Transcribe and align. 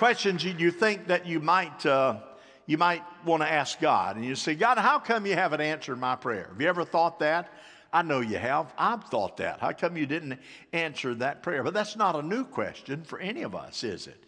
questions 0.00 0.42
you, 0.42 0.70
think 0.70 1.08
that 1.08 1.26
you 1.26 1.40
might, 1.40 1.84
uh, 1.84 2.16
you 2.64 2.78
might 2.78 3.02
want 3.26 3.42
to 3.42 3.52
ask 3.52 3.78
God. 3.80 4.16
And 4.16 4.24
you 4.24 4.34
say, 4.34 4.54
God, 4.54 4.78
how 4.78 4.98
come 4.98 5.26
you 5.26 5.34
haven't 5.34 5.60
answered 5.60 5.96
my 5.96 6.16
prayer? 6.16 6.46
Have 6.50 6.58
you 6.58 6.68
ever 6.70 6.86
thought 6.86 7.18
that? 7.18 7.52
I 7.92 8.00
know 8.00 8.20
you 8.20 8.38
have. 8.38 8.72
I've 8.78 9.04
thought 9.04 9.36
that. 9.36 9.60
How 9.60 9.72
come 9.72 9.98
you 9.98 10.06
didn't 10.06 10.38
answer 10.72 11.14
that 11.16 11.42
prayer? 11.42 11.62
But 11.62 11.74
that's 11.74 11.96
not 11.96 12.16
a 12.16 12.22
new 12.22 12.44
question 12.44 13.04
for 13.04 13.18
any 13.18 13.42
of 13.42 13.54
us, 13.54 13.84
is 13.84 14.06
it? 14.06 14.24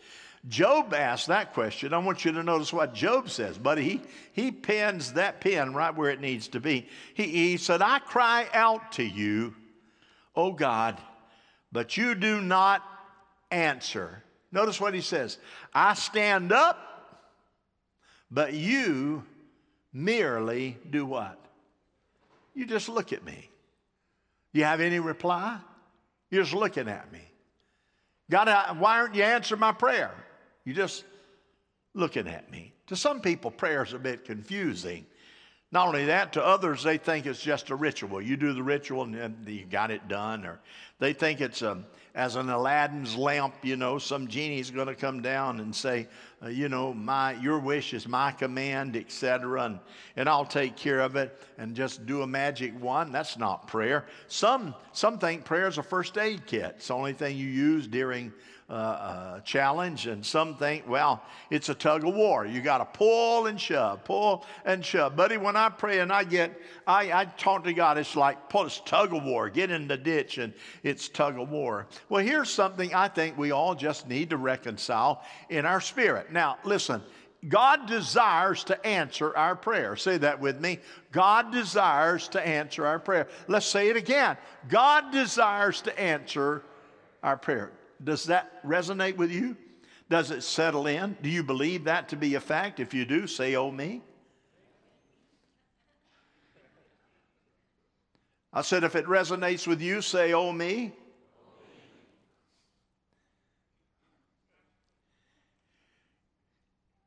Job 0.46 0.92
asked 0.92 1.28
that 1.28 1.54
question. 1.54 1.94
I 1.94 1.98
want 1.98 2.26
you 2.26 2.32
to 2.32 2.42
notice 2.42 2.70
what 2.70 2.92
Job 2.92 3.30
says, 3.30 3.56
but 3.56 3.78
he, 3.78 4.02
he 4.34 4.52
pins 4.52 5.14
that 5.14 5.40
pin 5.40 5.72
right 5.72 5.96
where 5.96 6.10
it 6.10 6.20
needs 6.20 6.48
to 6.48 6.60
be. 6.60 6.86
He, 7.14 7.28
he 7.28 7.56
said, 7.56 7.80
I 7.80 7.98
cry 7.98 8.46
out 8.52 8.92
to 8.92 9.04
you, 9.04 9.54
O 10.36 10.52
God, 10.52 11.00
but 11.72 11.96
you 11.96 12.14
do 12.14 12.42
not 12.42 12.82
answer. 13.50 14.22
Notice 14.52 14.80
what 14.80 14.94
he 14.94 15.00
says 15.00 15.38
I 15.74 15.94
stand 15.94 16.52
up, 16.52 16.78
but 18.30 18.52
you 18.52 19.24
merely 19.92 20.76
do 20.88 21.04
what? 21.06 21.38
You 22.54 22.66
just 22.66 22.88
look 22.88 23.12
at 23.12 23.24
me. 23.24 23.48
You 24.52 24.64
have 24.64 24.80
any 24.80 25.00
reply? 25.00 25.58
You're 26.30 26.42
just 26.42 26.54
looking 26.54 26.88
at 26.88 27.10
me. 27.10 27.20
God, 28.30 28.78
why 28.78 28.98
aren't 28.98 29.14
you 29.14 29.22
answering 29.22 29.60
my 29.60 29.72
prayer? 29.72 30.12
You're 30.64 30.76
just 30.76 31.04
looking 31.94 32.28
at 32.28 32.50
me. 32.50 32.72
To 32.88 32.96
some 32.96 33.20
people, 33.20 33.50
prayer 33.50 33.82
is 33.82 33.92
a 33.94 33.98
bit 33.98 34.24
confusing. 34.24 35.06
Not 35.70 35.88
only 35.88 36.06
that, 36.06 36.34
to 36.34 36.44
others, 36.44 36.82
they 36.82 36.98
think 36.98 37.24
it's 37.24 37.40
just 37.40 37.70
a 37.70 37.74
ritual. 37.74 38.20
You 38.20 38.36
do 38.36 38.52
the 38.52 38.62
ritual 38.62 39.02
and 39.02 39.48
you 39.48 39.64
got 39.64 39.90
it 39.90 40.06
done. 40.08 40.44
Or 40.44 40.60
they 40.98 41.14
think 41.14 41.40
it's 41.40 41.62
a, 41.62 41.72
um, 41.72 41.86
as 42.14 42.36
an 42.36 42.50
Aladdin's 42.50 43.16
lamp, 43.16 43.54
you 43.62 43.76
know, 43.76 43.98
some 43.98 44.28
genie's 44.28 44.70
going 44.70 44.86
to 44.86 44.94
come 44.94 45.22
down 45.22 45.60
and 45.60 45.74
say, 45.74 46.06
uh, 46.42 46.48
you 46.48 46.68
know, 46.68 46.92
my, 46.92 47.32
your 47.34 47.58
wish 47.58 47.94
is 47.94 48.06
my 48.06 48.30
command, 48.32 48.96
etc. 48.96 49.62
And, 49.62 49.78
and 50.16 50.28
I'll 50.28 50.44
take 50.44 50.76
care 50.76 51.00
of 51.00 51.16
it 51.16 51.40
and 51.56 51.74
just 51.74 52.04
do 52.04 52.22
a 52.22 52.26
magic 52.26 52.78
one. 52.82 53.12
That's 53.12 53.38
not 53.38 53.66
prayer. 53.66 54.04
Some, 54.28 54.74
some 54.92 55.18
think 55.18 55.44
prayer 55.44 55.68
is 55.68 55.78
a 55.78 55.82
first 55.82 56.18
aid 56.18 56.44
kit. 56.46 56.74
It's 56.76 56.88
the 56.88 56.94
only 56.94 57.14
thing 57.14 57.36
you 57.36 57.46
use 57.46 57.86
during 57.86 58.32
uh, 58.72 58.74
uh, 58.74 59.40
challenge, 59.40 60.06
and 60.06 60.24
some 60.24 60.54
think, 60.54 60.88
well, 60.88 61.22
it's 61.50 61.68
a 61.68 61.74
tug 61.74 62.06
of 62.06 62.14
war. 62.14 62.46
You 62.46 62.62
got 62.62 62.78
to 62.78 62.86
pull 62.86 63.46
and 63.46 63.60
shove, 63.60 64.02
pull 64.02 64.46
and 64.64 64.82
shove. 64.82 65.14
Buddy, 65.14 65.36
when 65.36 65.56
I 65.56 65.68
pray 65.68 65.98
and 65.98 66.10
I 66.10 66.24
get, 66.24 66.58
I, 66.86 67.12
I 67.12 67.24
talk 67.36 67.64
to 67.64 67.74
God, 67.74 67.98
it's 67.98 68.16
like 68.16 68.48
pull, 68.48 68.64
it's 68.64 68.80
tug 68.86 69.12
of 69.12 69.24
war. 69.24 69.50
Get 69.50 69.70
in 69.70 69.88
the 69.88 69.98
ditch, 69.98 70.38
and 70.38 70.54
it's 70.82 71.10
tug 71.10 71.38
of 71.38 71.50
war. 71.50 71.86
Well, 72.08 72.24
here's 72.24 72.50
something 72.50 72.94
I 72.94 73.08
think 73.08 73.38
we 73.38 73.50
all 73.50 73.74
just 73.74 74.08
need 74.08 74.30
to 74.30 74.36
reconcile 74.36 75.22
in 75.48 75.66
our 75.66 75.80
spirit. 75.80 76.32
Now, 76.32 76.58
listen. 76.64 77.02
God 77.48 77.88
desires 77.88 78.62
to 78.64 78.86
answer 78.86 79.36
our 79.36 79.56
prayer. 79.56 79.96
Say 79.96 80.16
that 80.18 80.38
with 80.38 80.60
me. 80.60 80.78
God 81.10 81.50
desires 81.50 82.28
to 82.28 82.46
answer 82.46 82.86
our 82.86 83.00
prayer. 83.00 83.26
Let's 83.48 83.66
say 83.66 83.88
it 83.88 83.96
again. 83.96 84.36
God 84.68 85.10
desires 85.10 85.80
to 85.82 86.00
answer 86.00 86.62
our 87.20 87.36
prayer. 87.36 87.72
Does 88.02 88.24
that 88.24 88.64
resonate 88.64 89.16
with 89.16 89.32
you? 89.32 89.56
Does 90.08 90.30
it 90.30 90.42
settle 90.42 90.86
in? 90.86 91.16
Do 91.20 91.28
you 91.28 91.42
believe 91.42 91.84
that 91.84 92.10
to 92.10 92.16
be 92.16 92.34
a 92.34 92.40
fact? 92.40 92.78
If 92.78 92.94
you 92.94 93.04
do, 93.04 93.26
say, 93.26 93.56
Oh, 93.56 93.70
me. 93.70 94.02
I 98.52 98.62
said, 98.62 98.84
if 98.84 98.94
it 98.94 99.06
resonates 99.06 99.66
with 99.66 99.80
you, 99.80 100.02
say, 100.02 100.32
Oh, 100.32 100.52
me. 100.52 100.92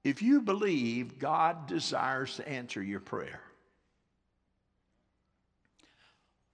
If 0.06 0.22
you 0.22 0.40
believe 0.40 1.20
God 1.20 1.68
desires 1.68 2.38
to 2.38 2.48
answer 2.48 2.82
your 2.82 3.02
prayer, 3.02 3.42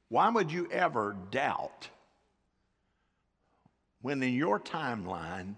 why 0.09 0.29
would 0.29 0.51
you 0.51 0.67
ever 0.71 1.15
doubt 1.29 1.87
when 4.01 4.21
in 4.23 4.33
your 4.33 4.59
timeline, 4.59 5.55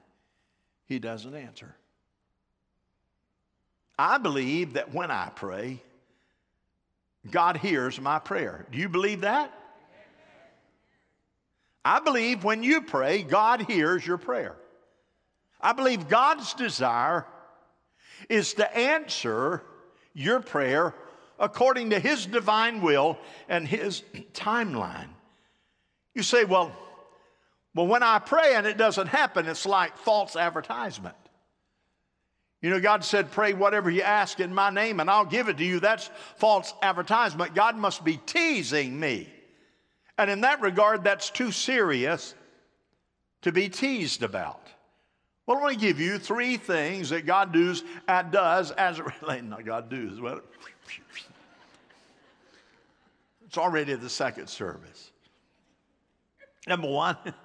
He 0.85 0.99
doesn't 0.99 1.35
answer. 1.35 1.75
I 3.97 4.17
believe 4.17 4.73
that 4.73 4.93
when 4.93 5.11
I 5.11 5.29
pray, 5.33 5.81
God 7.29 7.57
hears 7.57 7.99
my 8.01 8.19
prayer. 8.19 8.65
Do 8.71 8.77
you 8.77 8.89
believe 8.89 9.21
that? 9.21 9.53
I 11.85 11.99
believe 11.99 12.43
when 12.43 12.63
you 12.63 12.81
pray, 12.81 13.23
God 13.23 13.61
hears 13.61 14.05
your 14.05 14.17
prayer. 14.17 14.55
I 15.59 15.73
believe 15.73 16.09
God's 16.09 16.53
desire 16.53 17.25
is 18.29 18.53
to 18.55 18.77
answer 18.77 19.63
your 20.13 20.39
prayer 20.39 20.93
according 21.39 21.91
to 21.91 21.99
His 21.99 22.25
divine 22.25 22.81
will 22.81 23.17
and 23.49 23.67
His 23.67 24.03
timeline. 24.33 25.09
You 26.13 26.23
say, 26.23 26.45
well, 26.45 26.71
but 27.73 27.85
when 27.85 28.03
I 28.03 28.19
pray 28.19 28.55
and 28.55 28.67
it 28.67 28.77
doesn't 28.77 29.07
happen, 29.07 29.47
it's 29.47 29.65
like 29.65 29.97
false 29.97 30.35
advertisement. 30.35 31.15
You 32.61 32.69
know, 32.69 32.79
God 32.79 33.03
said, 33.03 33.29
Pray 33.31 33.53
whatever 33.53 33.89
you 33.89 34.03
ask 34.03 34.39
in 34.39 34.53
my 34.53 34.69
name 34.69 35.01
and 35.01 35.09
I'll 35.09 35.25
give 35.25 35.49
it 35.49 35.57
to 35.57 35.65
you. 35.65 35.81
That's 35.81 36.09
false 36.37 36.73
advertisement. 36.81 37.53
God 37.53 37.75
must 37.75 38.05
be 38.05 38.17
teasing 38.25 38.97
me. 38.97 39.27
And 40.17 40.31
in 40.31 40.41
that 40.41 40.61
regard, 40.61 41.03
that's 41.03 41.29
too 41.29 41.51
serious 41.51 42.35
to 43.41 43.51
be 43.51 43.67
teased 43.67 44.23
about. 44.23 44.69
Well, 45.45 45.57
I 45.57 45.61
want 45.61 45.73
to 45.73 45.79
give 45.79 45.99
you 45.99 46.17
three 46.17 46.57
things 46.57 47.09
that 47.09 47.25
God 47.25 47.51
does, 47.51 47.83
uh, 48.07 48.21
does 48.21 48.71
as 48.71 48.99
it 48.99 49.05
relates. 49.21 49.43
Not 49.43 49.65
God 49.65 49.89
does. 49.89 50.21
Well, 50.21 50.39
it's 53.45 53.57
already 53.57 53.95
the 53.95 54.09
second 54.09 54.47
service. 54.47 55.11
Number 56.67 56.87
one, 56.87 57.17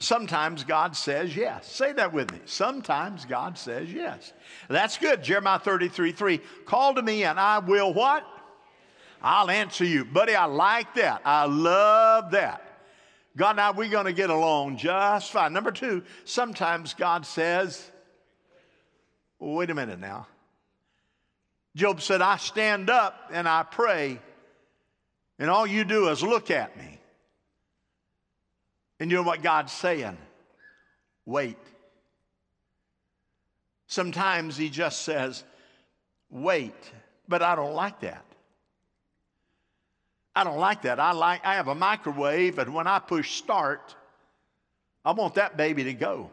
Sometimes 0.00 0.64
God 0.64 0.96
says 0.96 1.36
yes. 1.36 1.70
Say 1.70 1.92
that 1.92 2.14
with 2.14 2.32
me. 2.32 2.38
Sometimes 2.46 3.26
God 3.26 3.58
says 3.58 3.92
yes. 3.92 4.32
That's 4.68 4.96
good. 4.96 5.22
Jeremiah 5.22 5.58
33 5.58 6.12
3. 6.12 6.38
Call 6.64 6.94
to 6.94 7.02
me 7.02 7.24
and 7.24 7.38
I 7.38 7.58
will 7.58 7.92
what? 7.92 8.26
I'll 9.22 9.50
answer 9.50 9.84
you. 9.84 10.06
Buddy, 10.06 10.34
I 10.34 10.46
like 10.46 10.94
that. 10.94 11.20
I 11.26 11.44
love 11.44 12.30
that. 12.30 12.69
God 13.36 13.52
and 13.52 13.60
I, 13.60 13.70
we're 13.70 13.88
going 13.88 14.06
to 14.06 14.12
get 14.12 14.30
along 14.30 14.76
just 14.76 15.30
fine. 15.30 15.52
Number 15.52 15.70
two, 15.70 16.02
sometimes 16.24 16.94
God 16.94 17.24
says, 17.24 17.90
wait 19.38 19.70
a 19.70 19.74
minute 19.74 20.00
now. 20.00 20.26
Job 21.76 22.00
said, 22.00 22.20
I 22.20 22.36
stand 22.36 22.90
up 22.90 23.30
and 23.32 23.48
I 23.48 23.62
pray, 23.62 24.18
and 25.38 25.48
all 25.48 25.66
you 25.66 25.84
do 25.84 26.08
is 26.08 26.22
look 26.22 26.50
at 26.50 26.76
me. 26.76 26.98
And 28.98 29.10
you 29.10 29.18
know 29.18 29.22
what 29.22 29.42
God's 29.42 29.72
saying? 29.72 30.18
Wait. 31.24 31.56
Sometimes 33.86 34.56
He 34.56 34.68
just 34.68 35.02
says, 35.02 35.44
wait, 36.28 36.74
but 37.28 37.42
I 37.42 37.54
don't 37.54 37.74
like 37.74 38.00
that. 38.00 38.24
I 40.34 40.44
don't 40.44 40.58
like 40.58 40.82
that. 40.82 41.00
I 41.00 41.12
like 41.12 41.44
I 41.44 41.54
have 41.54 41.68
a 41.68 41.74
microwave, 41.74 42.58
and 42.58 42.72
when 42.72 42.86
I 42.86 42.98
push 42.98 43.36
start, 43.36 43.94
I 45.04 45.12
want 45.12 45.34
that 45.34 45.56
baby 45.56 45.84
to 45.84 45.94
go. 45.94 46.30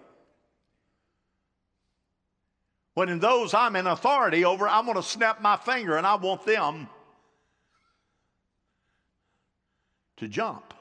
When 2.97 3.09
in 3.09 3.19
those 3.19 3.53
I'm 3.53 3.75
in 3.75 3.85
authority 3.85 4.43
over, 4.43 4.67
I'm 4.67 4.85
going 4.85 4.97
to 4.97 5.03
snap 5.03 5.39
my 5.39 5.55
finger 5.55 5.97
and 5.97 6.07
I 6.07 6.15
want 6.15 6.45
them 6.47 6.89
to 10.15 10.27
jump. 10.27 10.73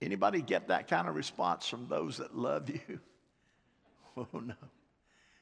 Anybody 0.00 0.40
get 0.40 0.68
that 0.68 0.86
kind 0.86 1.08
of 1.08 1.16
response 1.16 1.66
from 1.66 1.88
those 1.88 2.18
that 2.18 2.36
love 2.36 2.70
you? 2.70 3.00
Oh 4.16 4.38
no. 4.38 4.54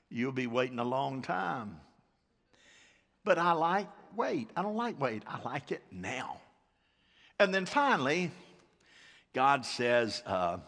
You'll 0.08 0.32
be 0.32 0.46
waiting 0.46 0.78
a 0.78 0.84
long 0.84 1.20
time. 1.20 1.78
But 3.22 3.36
I 3.36 3.52
like 3.52 3.86
wait. 4.16 4.50
I 4.56 4.62
don't 4.62 4.76
like 4.76 5.00
wait. 5.00 5.22
I 5.26 5.40
like 5.42 5.72
it 5.72 5.82
now. 5.90 6.40
And 7.38 7.52
then 7.54 7.66
finally, 7.66 8.30
God 9.32 9.64
says, 9.64 10.22
uh, 10.26 10.58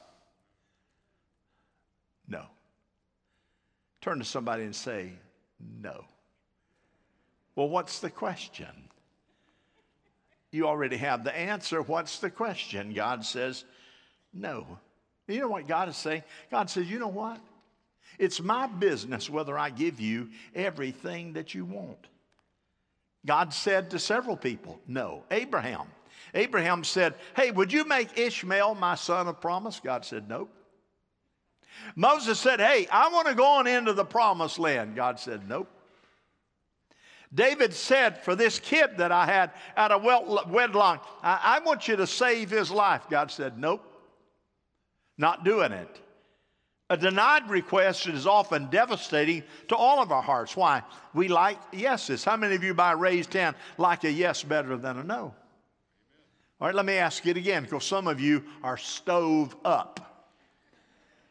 no. 2.27 2.45
Turn 4.01 4.19
to 4.19 4.25
somebody 4.25 4.65
and 4.65 4.75
say, 4.75 5.13
no. 5.81 6.05
Well, 7.57 7.69
what's 7.69 8.01
the 8.01 8.11
question? 8.11 8.89
You 10.51 10.67
already 10.67 10.97
have 10.97 11.25
the 11.25 11.37
answer. 11.37 11.83
What's 11.83 12.19
the 12.19 12.31
question? 12.31 12.93
God 12.93 13.25
says, 13.25 13.65
no. 14.33 14.79
You 15.27 15.41
know 15.41 15.49
what 15.49 15.67
God 15.67 15.89
is 15.89 15.97
saying? 15.97 16.23
God 16.51 16.69
says, 16.69 16.91
you 16.91 16.99
know 16.99 17.09
what? 17.09 17.41
It's 18.19 18.41
my 18.41 18.67
business 18.67 19.31
whether 19.31 19.59
I 19.59 19.71
give 19.71 20.01
you 20.01 20.29
everything 20.55 21.33
that 21.35 21.55
you 21.55 21.65
want. 21.65 22.07
God 23.27 23.53
said 23.55 23.91
to 23.91 23.99
several 23.99 24.37
people, 24.37 24.81
no. 24.87 25.25
Abraham. 25.31 25.87
Abraham 26.35 26.85
said, 26.85 27.15
Hey, 27.37 27.51
would 27.51 27.73
you 27.73 27.85
make 27.85 28.19
Ishmael 28.19 28.75
my 28.75 28.95
son 28.97 29.29
of 29.29 29.41
promise? 29.41 29.81
God 29.81 30.05
said, 30.05 30.29
Nope. 30.29 30.51
Moses 31.97 32.39
said, 32.39 32.61
Hey, 32.61 32.87
I 32.91 33.09
want 33.09 33.29
to 33.29 33.35
go 33.35 33.47
on 33.47 33.67
into 33.67 33.93
the 33.93 34.05
promised 34.05 34.59
land. 34.59 34.97
God 34.97 35.19
said, 35.19 35.49
Nope. 35.49 35.69
David 37.33 37.73
said, 37.73 38.23
For 38.23 38.37
this 38.37 38.59
kid 38.59 38.99
that 38.99 39.13
I 39.13 39.27
had 39.27 39.53
out 39.77 39.93
of 39.93 40.03
wedlock, 40.03 41.09
I, 41.23 41.41
I 41.43 41.61
want 41.65 41.89
you 41.89 41.97
to 41.97 42.07
save 42.07 42.51
his 42.51 42.71
life. 42.71 43.07
God 43.09 43.31
said, 43.31 43.59
Nope, 43.59 43.83
not 45.17 45.45
doing 45.45 45.73
it. 45.73 46.01
A 46.91 46.97
denied 46.97 47.49
request 47.49 48.07
is 48.07 48.27
often 48.27 48.67
devastating 48.67 49.43
to 49.69 49.77
all 49.77 50.03
of 50.03 50.13
our 50.13 50.21
hearts. 50.21 50.55
Why? 50.55 50.83
We 51.15 51.29
like 51.29 51.59
yeses. 51.73 52.25
How 52.25 52.37
many 52.37 52.55
of 52.55 52.63
you, 52.63 52.75
by 52.75 52.93
raised 52.93 53.33
hand, 53.33 53.57
like 53.79 54.05
a 54.05 54.11
yes 54.11 54.43
better 54.43 54.77
than 54.77 54.99
a 54.99 55.03
no? 55.03 55.35
All 56.61 56.69
right, 56.69 56.75
let 56.75 56.85
me 56.85 56.95
ask 56.95 57.27
it 57.27 57.37
again 57.37 57.65
because 57.65 57.85
some 57.85 58.07
of 58.07 58.21
you 58.21 58.45
are 58.63 58.77
stove 58.77 59.57
up. 59.65 60.29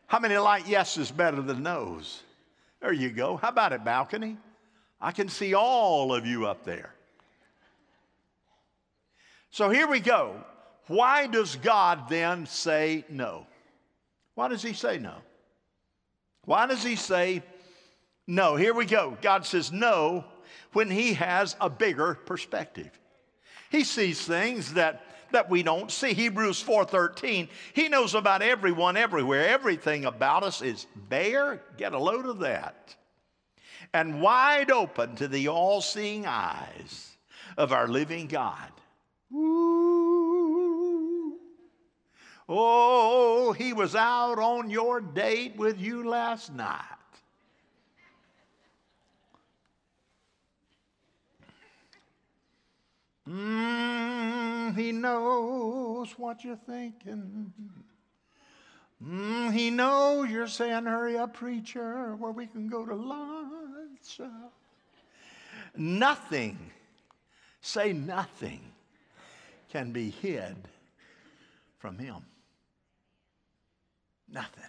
How 0.07 0.19
many 0.19 0.37
like 0.37 0.67
yeses 0.67 1.11
better 1.11 1.41
than 1.41 1.63
no's? 1.63 2.23
There 2.81 2.91
you 2.91 3.09
go. 3.09 3.37
How 3.37 3.49
about 3.49 3.73
it, 3.73 3.83
balcony? 3.83 4.37
I 4.99 5.11
can 5.11 5.29
see 5.29 5.53
all 5.53 6.13
of 6.13 6.25
you 6.25 6.47
up 6.47 6.63
there. 6.63 6.93
So 9.51 9.69
here 9.69 9.87
we 9.87 9.99
go. 9.99 10.35
Why 10.87 11.27
does 11.27 11.55
God 11.57 12.09
then 12.09 12.47
say 12.47 13.05
no? 13.07 13.45
Why 14.33 14.47
does 14.47 14.63
He 14.63 14.73
say 14.73 14.97
no? 14.97 15.15
Why 16.45 16.67
does 16.67 16.83
He 16.83 16.95
say 16.95 17.43
no? 18.27 18.55
Here 18.55 18.73
we 18.73 18.85
go. 18.85 19.17
God 19.21 19.45
says 19.45 19.71
no 19.71 20.25
when 20.73 20.89
He 20.89 21.13
has 21.13 21.55
a 21.61 21.69
bigger 21.69 22.15
perspective. 22.15 22.91
He 23.69 23.83
sees 23.83 24.21
things 24.21 24.73
that 24.73 25.05
that 25.31 25.49
we 25.49 25.63
don't 25.63 25.91
see. 25.91 26.13
Hebrews 26.13 26.63
4:13. 26.63 27.49
He 27.73 27.89
knows 27.89 28.13
about 28.13 28.41
everyone 28.41 28.97
everywhere. 28.97 29.47
Everything 29.47 30.05
about 30.05 30.43
us 30.43 30.61
is 30.61 30.85
bare. 31.09 31.61
Get 31.77 31.93
a 31.93 31.99
load 31.99 32.27
of 32.27 32.39
that 32.39 32.95
and 33.93 34.21
wide 34.21 34.71
open 34.71 35.15
to 35.15 35.27
the 35.27 35.47
all 35.47 35.81
seeing 35.81 36.25
eyes 36.25 37.17
of 37.57 37.71
our 37.71 37.87
living 37.87 38.27
God. 38.27 38.71
Ooh. 39.33 39.92
Oh, 42.49 43.53
he 43.53 43.73
was 43.73 43.95
out 43.95 44.37
on 44.39 44.69
your 44.69 44.99
date 44.99 45.55
with 45.55 45.79
you 45.79 46.07
last 46.07 46.53
night. 46.53 46.81
Mm, 53.29 54.77
he 54.77 54.91
knows 54.91 56.11
what 56.17 56.43
you're 56.43 56.57
thinking. 56.57 57.53
Mm, 59.01 59.53
he 59.53 59.69
knows 59.69 60.29
you're 60.29 60.47
saying, 60.47 60.85
Hurry 60.85 61.17
up, 61.17 61.33
preacher, 61.33 62.15
where 62.15 62.31
we 62.31 62.47
can 62.47 62.67
go 62.67 62.85
to 62.85 62.93
lunch. 62.93 64.19
Nothing, 65.75 66.57
say 67.61 67.93
nothing, 67.93 68.61
can 69.69 69.91
be 69.91 70.09
hid 70.09 70.55
from 71.79 71.97
him. 71.97 72.23
Nothing. 74.33 74.63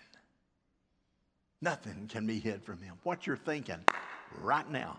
Nothing 1.62 2.08
can 2.12 2.26
be 2.26 2.38
hid 2.38 2.62
from 2.62 2.82
him. 2.82 2.94
What 3.02 3.26
you're 3.26 3.38
thinking 3.38 3.82
right 4.42 4.70
now, 4.70 4.98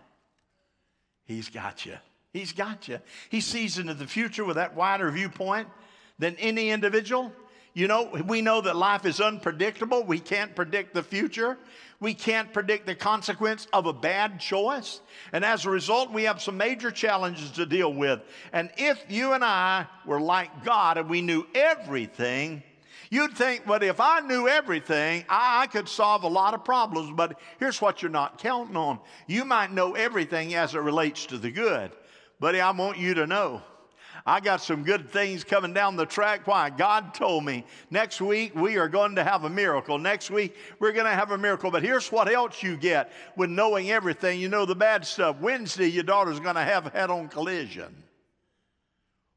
he's 1.24 1.48
got 1.48 1.86
you. 1.86 1.96
He's 2.32 2.52
got 2.52 2.88
you. 2.88 2.98
He 3.30 3.40
sees 3.40 3.78
into 3.78 3.94
the 3.94 4.06
future 4.06 4.44
with 4.44 4.56
that 4.56 4.74
wider 4.74 5.10
viewpoint 5.10 5.68
than 6.18 6.34
any 6.36 6.70
individual. 6.70 7.32
You 7.72 7.88
know, 7.88 8.10
we 8.26 8.40
know 8.40 8.60
that 8.62 8.74
life 8.74 9.04
is 9.04 9.20
unpredictable. 9.20 10.02
We 10.02 10.18
can't 10.18 10.56
predict 10.56 10.94
the 10.94 11.02
future. 11.02 11.56
We 12.00 12.14
can't 12.14 12.52
predict 12.52 12.86
the 12.86 12.94
consequence 12.94 13.68
of 13.72 13.86
a 13.86 13.92
bad 13.92 14.40
choice. 14.40 15.00
And 15.32 15.44
as 15.44 15.66
a 15.66 15.70
result, 15.70 16.10
we 16.10 16.24
have 16.24 16.42
some 16.42 16.56
major 16.56 16.90
challenges 16.90 17.50
to 17.52 17.66
deal 17.66 17.92
with. 17.92 18.22
And 18.52 18.70
if 18.76 19.04
you 19.08 19.34
and 19.34 19.44
I 19.44 19.86
were 20.04 20.20
like 20.20 20.64
God 20.64 20.98
and 20.98 21.08
we 21.08 21.20
knew 21.22 21.46
everything, 21.54 22.62
you'd 23.10 23.36
think, 23.36 23.64
but 23.66 23.82
if 23.82 24.00
I 24.00 24.20
knew 24.20 24.48
everything, 24.48 25.24
I, 25.28 25.62
I 25.62 25.66
could 25.66 25.88
solve 25.88 26.24
a 26.24 26.28
lot 26.28 26.54
of 26.54 26.64
problems. 26.64 27.12
But 27.14 27.38
here's 27.58 27.80
what 27.80 28.02
you're 28.02 28.10
not 28.10 28.38
counting 28.38 28.76
on 28.76 28.98
you 29.26 29.44
might 29.44 29.72
know 29.72 29.94
everything 29.94 30.54
as 30.54 30.74
it 30.74 30.80
relates 30.80 31.26
to 31.26 31.38
the 31.38 31.50
good. 31.50 31.92
Buddy, 32.38 32.60
I 32.60 32.70
want 32.72 32.98
you 32.98 33.14
to 33.14 33.26
know 33.26 33.62
I 34.28 34.40
got 34.40 34.60
some 34.60 34.82
good 34.82 35.08
things 35.08 35.44
coming 35.44 35.72
down 35.72 35.94
the 35.94 36.04
track. 36.04 36.48
Why? 36.48 36.68
God 36.68 37.14
told 37.14 37.44
me 37.44 37.64
next 37.90 38.20
week 38.20 38.56
we 38.56 38.76
are 38.76 38.88
going 38.88 39.14
to 39.14 39.22
have 39.22 39.44
a 39.44 39.48
miracle. 39.48 39.98
Next 39.98 40.32
week 40.32 40.56
we're 40.80 40.90
going 40.90 41.06
to 41.06 41.12
have 41.12 41.30
a 41.30 41.38
miracle. 41.38 41.70
But 41.70 41.84
here's 41.84 42.10
what 42.10 42.28
else 42.28 42.60
you 42.60 42.76
get 42.76 43.12
with 43.36 43.50
knowing 43.50 43.92
everything. 43.92 44.40
You 44.40 44.48
know 44.48 44.66
the 44.66 44.74
bad 44.74 45.06
stuff. 45.06 45.36
Wednesday, 45.40 45.86
your 45.86 46.02
daughter's 46.02 46.40
going 46.40 46.56
to 46.56 46.62
have 46.62 46.86
a 46.86 46.90
head 46.90 47.08
on 47.08 47.28
collision. 47.28 48.02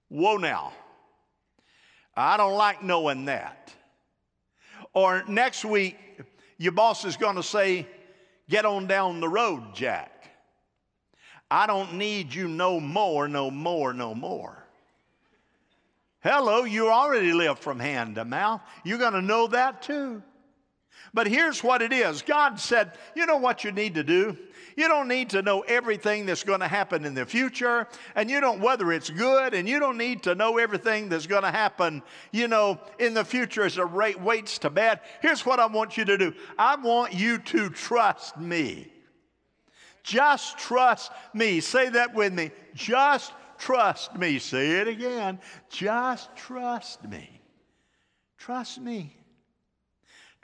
Whoa 0.07 0.38
now. 0.38 0.74
I 2.19 2.38
don't 2.38 2.56
like 2.56 2.83
knowing 2.83 3.25
that. 3.25 3.74
Or 4.94 5.24
next 5.27 5.63
week, 5.63 5.98
your 6.57 6.74
boss 6.74 7.06
is 7.06 7.16
going 7.18 7.38
to 7.38 7.44
say, 7.44 7.88
Get 8.50 8.66
on 8.66 8.88
down 8.88 9.19
the 9.19 9.30
road, 9.30 9.75
Jack. 9.75 10.27
I 11.51 11.68
don't 11.68 11.94
need 11.94 12.33
you 12.33 12.48
no 12.48 12.80
more, 12.80 13.27
no 13.27 13.51
more, 13.51 13.94
no 13.94 14.16
more. 14.16 14.66
Hello, 16.21 16.63
you 16.63 16.89
already 16.89 17.31
live 17.31 17.60
from 17.60 17.80
hand 17.80 18.16
to 18.16 18.25
mouth. 18.25 18.62
You're 18.83 18.98
going 18.98 19.13
to 19.13 19.22
know 19.22 19.48
that 19.48 19.83
too. 19.83 20.22
But 21.13 21.27
here's 21.27 21.63
what 21.63 21.81
it 21.81 21.91
is 21.91 22.21
God 22.21 22.59
said, 22.59 22.91
you 23.15 23.25
know 23.25 23.38
what 23.38 23.63
you 23.63 23.71
need 23.71 23.95
to 23.95 24.03
do? 24.03 24.38
You 24.75 24.88
don't 24.88 25.07
need 25.07 25.31
to 25.31 25.41
know 25.41 25.62
everything 25.62 26.25
that's 26.25 26.44
going 26.44 26.62
to 26.62 26.68
happen 26.68 27.03
in 27.03 27.13
the 27.13 27.25
future, 27.25 27.88
and 28.15 28.30
you 28.30 28.39
don't 28.39 28.62
whether 28.62 28.91
it's 28.91 29.09
good, 29.09 29.53
and 29.53 29.68
you 29.68 29.80
don't 29.80 29.97
need 29.97 30.24
to 30.24 30.36
know 30.36 30.57
everything 30.57 31.09
that's 31.09 31.27
going 31.27 31.44
to 31.44 31.51
happen, 31.51 32.01
you 32.31 32.47
know, 32.47 32.80
in 32.97 33.13
the 33.13 33.25
future 33.25 33.63
as 33.63 33.77
it 33.77 34.21
waits 34.21 34.59
to 34.59 34.69
bed. 34.69 35.01
Here's 35.21 35.45
what 35.45 35.59
I 35.59 35.65
want 35.65 35.97
you 35.97 36.06
to 36.06 36.18
do 36.18 36.33
I 36.57 36.75
want 36.75 37.13
you 37.13 37.39
to 37.39 37.69
trust 37.69 38.38
me. 38.38 38.91
Just 40.03 40.57
trust 40.57 41.12
me. 41.33 41.59
Say 41.59 41.89
that 41.89 42.13
with 42.13 42.33
me. 42.33 42.51
Just 42.74 43.33
trust 43.57 44.15
me. 44.15 44.39
Say 44.39 44.80
it 44.80 44.88
again. 44.88 45.39
Just 45.69 46.33
trust 46.36 47.03
me. 47.03 47.41
Trust 48.38 48.80
me. 48.80 49.19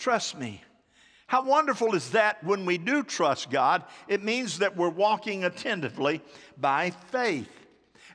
Trust 0.06 0.38
me. 0.38 0.62
How 1.26 1.44
wonderful 1.44 1.96
is 1.96 2.12
that 2.12 2.44
when 2.44 2.64
we 2.64 2.78
do 2.78 3.02
trust 3.02 3.50
God? 3.50 3.84
It 4.08 4.24
means 4.24 4.60
that 4.60 4.78
we're 4.78 4.88
walking 4.88 5.46
attentively 5.46 6.22
by 6.60 6.92
faith. 6.92 7.50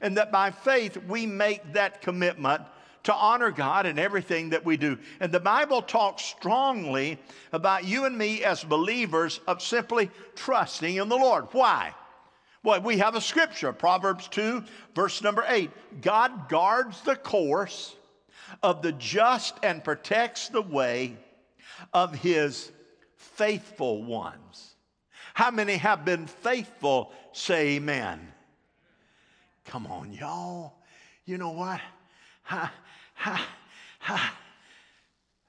And 0.01 0.17
that 0.17 0.31
by 0.31 0.53
faith 0.53 0.97
we 1.09 1.27
make 1.27 1.73
that 1.73 2.01
commitment 2.01 2.63
to 3.03 3.13
honor 3.13 3.51
God 3.51 3.87
in 3.87 3.99
everything 3.99 4.51
that 4.51 4.65
we 4.65 4.77
do. 4.77 4.99
And 5.19 5.33
the 5.33 5.41
Bible 5.41 5.83
talks 5.83 6.23
strongly 6.23 7.19
about 7.53 7.83
you 7.83 8.05
and 8.05 8.17
me 8.17 8.45
as 8.45 8.63
believers 8.63 9.41
of 9.49 9.61
simply 9.61 10.13
trusting 10.37 10.95
in 10.95 11.09
the 11.09 11.17
Lord. 11.17 11.49
Why? 11.51 11.93
Well, 12.63 12.81
we 12.83 12.99
have 12.99 13.17
a 13.17 13.21
scripture, 13.21 13.73
Proverbs 13.73 14.29
2, 14.29 14.63
verse 14.95 15.23
number 15.23 15.45
8. 15.45 15.73
God 16.03 16.49
guards 16.49 17.01
the 17.01 17.17
course 17.17 17.97
of 18.63 18.81
the 18.81 18.93
just 18.93 19.57
and 19.65 19.83
protects 19.83 20.51
the 20.51 20.63
way 20.63 21.17
of 21.93 22.15
his 22.15 22.71
faithful 23.17 24.03
ones. 24.03 24.75
How 25.35 25.51
many 25.51 25.77
have 25.77 26.05
been 26.05 26.27
faithful? 26.27 27.13
Say 27.33 27.77
amen. 27.77 28.33
Come 29.65 29.87
on, 29.87 30.13
y'all. 30.13 30.75
You 31.25 31.39
know 31.39 31.51
what? 31.51 31.81
How, 32.43 32.71
how, 33.15 33.41
how, 33.99 34.31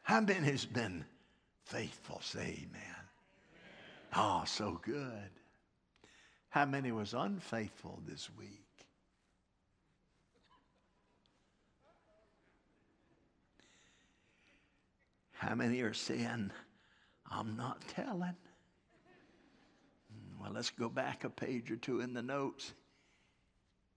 how 0.03 0.21
many 0.21 0.45
has 0.45 0.65
been 0.65 1.03
faithful? 1.65 2.19
Say 2.21 2.67
amen. 2.67 2.81
Oh, 4.15 4.43
so 4.45 4.79
good. 4.83 5.29
How 6.49 6.65
many 6.65 6.91
was 6.91 7.13
unfaithful 7.13 8.01
this 8.07 8.29
week? 8.37 8.60
How 15.41 15.55
many 15.55 15.81
are 15.81 15.91
saying, 15.91 16.51
I'm 17.31 17.57
not 17.57 17.81
telling? 17.87 18.35
Well, 20.39 20.51
let's 20.53 20.69
go 20.69 20.87
back 20.87 21.23
a 21.23 21.31
page 21.31 21.71
or 21.71 21.77
two 21.77 22.01
in 22.01 22.13
the 22.13 22.21
notes. 22.21 22.73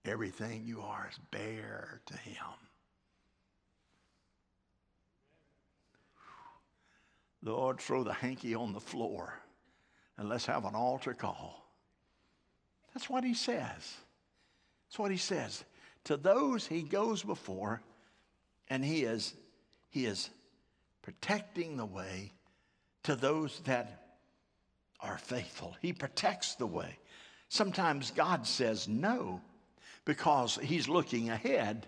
Everything 0.05 0.65
you 0.65 0.81
are 0.81 1.07
is 1.11 1.19
bare 1.29 2.01
to 2.07 2.17
Him. 2.17 2.35
Lord, 7.43 7.79
throw 7.79 8.03
the 8.03 8.13
hanky 8.13 8.55
on 8.55 8.73
the 8.73 8.79
floor 8.79 9.39
and 10.17 10.27
let's 10.27 10.47
have 10.47 10.65
an 10.65 10.73
altar 10.73 11.13
call. 11.13 11.63
That's 12.95 13.07
what 13.07 13.23
he 13.23 13.35
says. 13.35 13.97
That's 14.87 14.97
what 14.97 15.11
he 15.11 15.17
says. 15.17 15.63
To 16.05 16.17
those 16.17 16.65
he 16.65 16.81
goes 16.81 17.21
before, 17.21 17.83
and 18.67 18.83
he 18.83 19.03
is, 19.03 19.35
he 19.91 20.07
is 20.07 20.31
protecting 21.05 21.77
the 21.77 21.85
way 21.85 22.31
to 23.03 23.15
those 23.15 23.61
that 23.65 24.17
are 24.99 25.19
faithful. 25.19 25.75
He 25.79 25.93
protects 25.93 26.55
the 26.55 26.65
way. 26.65 26.97
Sometimes 27.47 28.09
God 28.09 28.47
says 28.47 28.87
no 28.87 29.39
because 30.03 30.57
He's 30.63 30.89
looking 30.89 31.29
ahead. 31.29 31.85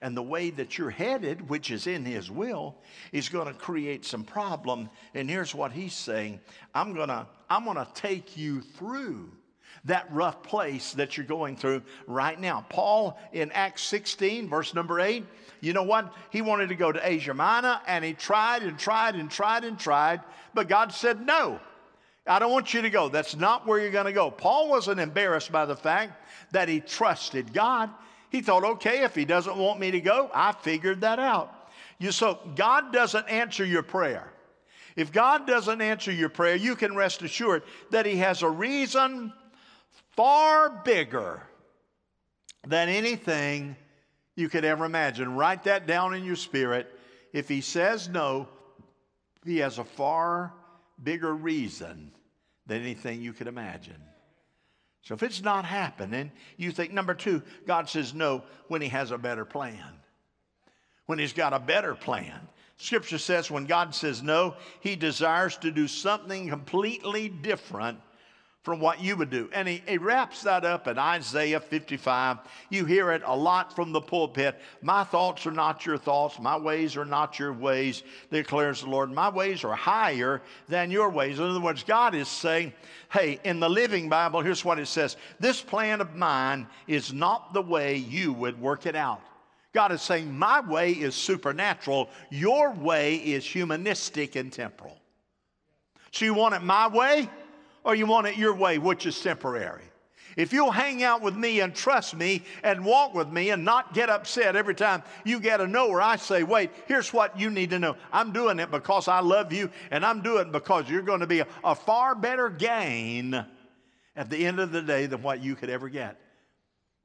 And 0.00 0.16
the 0.16 0.22
way 0.22 0.50
that 0.50 0.78
you're 0.78 0.90
headed, 0.90 1.50
which 1.50 1.72
is 1.72 1.88
in 1.88 2.04
His 2.04 2.30
will, 2.30 2.76
is 3.10 3.28
going 3.28 3.48
to 3.48 3.52
create 3.52 4.04
some 4.04 4.22
problem. 4.22 4.88
And 5.12 5.28
here's 5.28 5.56
what 5.56 5.72
He's 5.72 5.92
saying 5.94 6.38
I'm 6.72 6.94
going 6.94 7.08
to 7.08 7.26
I'm 7.50 7.64
going 7.64 7.76
to 7.76 7.88
take 7.94 8.36
you 8.36 8.60
through 8.60 9.32
that 9.84 10.06
rough 10.12 10.42
place 10.42 10.92
that 10.92 11.16
you're 11.16 11.26
going 11.26 11.56
through 11.56 11.82
right 12.06 12.38
now. 12.40 12.64
Paul 12.68 13.18
in 13.32 13.50
Acts 13.52 13.82
16, 13.82 14.48
verse 14.48 14.74
number 14.74 15.00
8, 15.00 15.24
you 15.60 15.72
know 15.72 15.82
what? 15.82 16.12
He 16.30 16.42
wanted 16.42 16.68
to 16.68 16.74
go 16.74 16.92
to 16.92 17.00
Asia 17.06 17.34
Minor 17.34 17.80
and 17.86 18.04
he 18.04 18.14
tried 18.14 18.62
and 18.62 18.78
tried 18.78 19.14
and 19.14 19.30
tried 19.30 19.64
and 19.64 19.78
tried, 19.78 20.20
but 20.54 20.68
God 20.68 20.92
said, 20.92 21.24
No, 21.24 21.60
I 22.26 22.38
don't 22.38 22.52
want 22.52 22.72
you 22.72 22.82
to 22.82 22.90
go. 22.90 23.08
That's 23.08 23.36
not 23.36 23.66
where 23.66 23.80
you're 23.80 23.90
going 23.90 24.06
to 24.06 24.12
go. 24.12 24.30
Paul 24.30 24.68
wasn't 24.68 25.00
embarrassed 25.00 25.50
by 25.50 25.66
the 25.66 25.76
fact 25.76 26.12
that 26.52 26.68
he 26.68 26.80
trusted 26.80 27.52
God. 27.52 27.90
He 28.30 28.40
thought, 28.40 28.64
okay, 28.64 29.02
if 29.02 29.14
he 29.14 29.24
doesn't 29.24 29.56
want 29.56 29.80
me 29.80 29.90
to 29.90 30.00
go, 30.00 30.30
I 30.32 30.52
figured 30.52 31.00
that 31.02 31.18
out. 31.18 31.70
You, 31.98 32.12
so 32.12 32.38
God 32.56 32.92
doesn't 32.92 33.28
answer 33.28 33.64
your 33.64 33.82
prayer. 33.82 34.32
If 34.96 35.12
God 35.12 35.46
doesn't 35.46 35.80
answer 35.80 36.12
your 36.12 36.28
prayer, 36.28 36.56
you 36.56 36.76
can 36.76 36.94
rest 36.94 37.22
assured 37.22 37.62
that 37.90 38.06
He 38.06 38.16
has 38.16 38.42
a 38.42 38.50
reason 38.50 39.32
far 40.16 40.70
bigger 40.84 41.42
than 42.66 42.88
anything 42.88 43.76
you 44.36 44.48
could 44.48 44.64
ever 44.64 44.84
imagine. 44.84 45.34
Write 45.34 45.64
that 45.64 45.86
down 45.86 46.14
in 46.14 46.24
your 46.24 46.36
spirit. 46.36 46.90
If 47.32 47.48
He 47.48 47.60
says 47.60 48.08
no, 48.08 48.48
He 49.44 49.58
has 49.58 49.78
a 49.78 49.84
far 49.84 50.52
bigger 51.02 51.34
reason 51.34 52.12
than 52.66 52.82
anything 52.82 53.20
you 53.20 53.32
could 53.32 53.48
imagine. 53.48 54.00
So 55.02 55.14
if 55.14 55.22
it's 55.22 55.42
not 55.42 55.64
happening, 55.64 56.30
you 56.56 56.70
think, 56.70 56.92
number 56.92 57.14
two, 57.14 57.42
God 57.66 57.88
says 57.88 58.14
no 58.14 58.44
when 58.68 58.80
He 58.80 58.88
has 58.88 59.10
a 59.10 59.18
better 59.18 59.44
plan. 59.44 59.98
When 61.06 61.18
He's 61.18 61.32
got 61.32 61.52
a 61.52 61.58
better 61.58 61.94
plan. 61.94 62.48
Scripture 62.76 63.18
says 63.18 63.50
when 63.50 63.66
God 63.66 63.94
says 63.94 64.22
no, 64.22 64.54
He 64.80 64.96
desires 64.96 65.56
to 65.58 65.70
do 65.70 65.88
something 65.88 66.48
completely 66.48 67.28
different 67.28 67.98
from 68.62 68.78
what 68.78 69.02
you 69.02 69.16
would 69.16 69.30
do. 69.30 69.50
And 69.52 69.66
he, 69.66 69.82
he, 69.86 69.98
wraps 69.98 70.42
that 70.42 70.64
up 70.64 70.86
in 70.86 70.96
Isaiah 70.96 71.58
55. 71.58 72.38
You 72.70 72.84
hear 72.84 73.10
it 73.10 73.22
a 73.24 73.36
lot 73.36 73.74
from 73.74 73.90
the 73.90 74.00
pulpit. 74.00 74.58
My 74.82 75.02
thoughts 75.02 75.46
are 75.46 75.52
not 75.52 75.84
your 75.84 75.98
thoughts, 75.98 76.38
my 76.38 76.56
ways 76.56 76.96
are 76.96 77.04
not 77.04 77.38
your 77.38 77.52
ways, 77.52 78.04
declares 78.30 78.82
the 78.82 78.88
Lord. 78.88 79.10
My 79.10 79.28
ways 79.28 79.64
are 79.64 79.74
higher 79.74 80.42
than 80.68 80.92
your 80.92 81.10
ways. 81.10 81.38
In 81.38 81.44
other 81.44 81.60
words, 81.60 81.82
God 81.82 82.14
is 82.14 82.28
saying, 82.28 82.72
hey, 83.10 83.40
in 83.42 83.58
the 83.58 83.68
Living 83.68 84.08
Bible, 84.08 84.40
here's 84.40 84.64
what 84.64 84.78
it 84.78 84.86
says 84.86 85.16
This 85.40 85.60
plan 85.60 86.00
of 86.00 86.14
mine 86.14 86.68
is 86.86 87.12
not 87.12 87.52
the 87.52 87.62
way 87.62 87.96
you 87.96 88.32
would 88.32 88.60
work 88.60 88.86
it 88.86 88.94
out. 88.94 89.22
God 89.72 89.90
is 89.90 90.02
saying, 90.02 90.30
My 90.30 90.60
way 90.60 90.92
is 90.92 91.14
supernatural, 91.14 92.10
your 92.30 92.72
way 92.72 93.16
is 93.16 93.44
humanistic 93.44 94.36
and 94.36 94.52
temporal. 94.52 94.98
So 96.12 96.26
you 96.26 96.34
want 96.34 96.54
it 96.54 96.62
my 96.62 96.88
way? 96.88 97.28
Or 97.84 97.94
you 97.94 98.06
want 98.06 98.26
it 98.26 98.36
your 98.36 98.54
way, 98.54 98.78
which 98.78 99.06
is 99.06 99.20
temporary. 99.20 99.82
If 100.36 100.52
you'll 100.52 100.70
hang 100.70 101.02
out 101.02 101.20
with 101.20 101.36
me 101.36 101.60
and 101.60 101.74
trust 101.74 102.14
me 102.14 102.42
and 102.62 102.84
walk 102.84 103.14
with 103.14 103.28
me 103.28 103.50
and 103.50 103.64
not 103.64 103.92
get 103.92 104.08
upset 104.08 104.56
every 104.56 104.74
time 104.74 105.02
you 105.24 105.40
get 105.40 105.60
a 105.60 105.66
no, 105.66 105.88
or 105.88 106.00
I 106.00 106.16
say, 106.16 106.42
wait, 106.42 106.70
here's 106.86 107.12
what 107.12 107.38
you 107.38 107.50
need 107.50 107.70
to 107.70 107.78
know. 107.78 107.96
I'm 108.12 108.32
doing 108.32 108.58
it 108.58 108.70
because 108.70 109.08
I 109.08 109.20
love 109.20 109.52
you, 109.52 109.70
and 109.90 110.06
I'm 110.06 110.22
doing 110.22 110.48
it 110.48 110.52
because 110.52 110.88
you're 110.88 111.02
going 111.02 111.20
to 111.20 111.26
be 111.26 111.40
a, 111.40 111.46
a 111.64 111.74
far 111.74 112.14
better 112.14 112.48
gain 112.48 113.44
at 114.16 114.30
the 114.30 114.46
end 114.46 114.58
of 114.58 114.72
the 114.72 114.82
day 114.82 115.06
than 115.06 115.22
what 115.22 115.42
you 115.42 115.54
could 115.54 115.70
ever 115.70 115.88
get. 115.88 116.18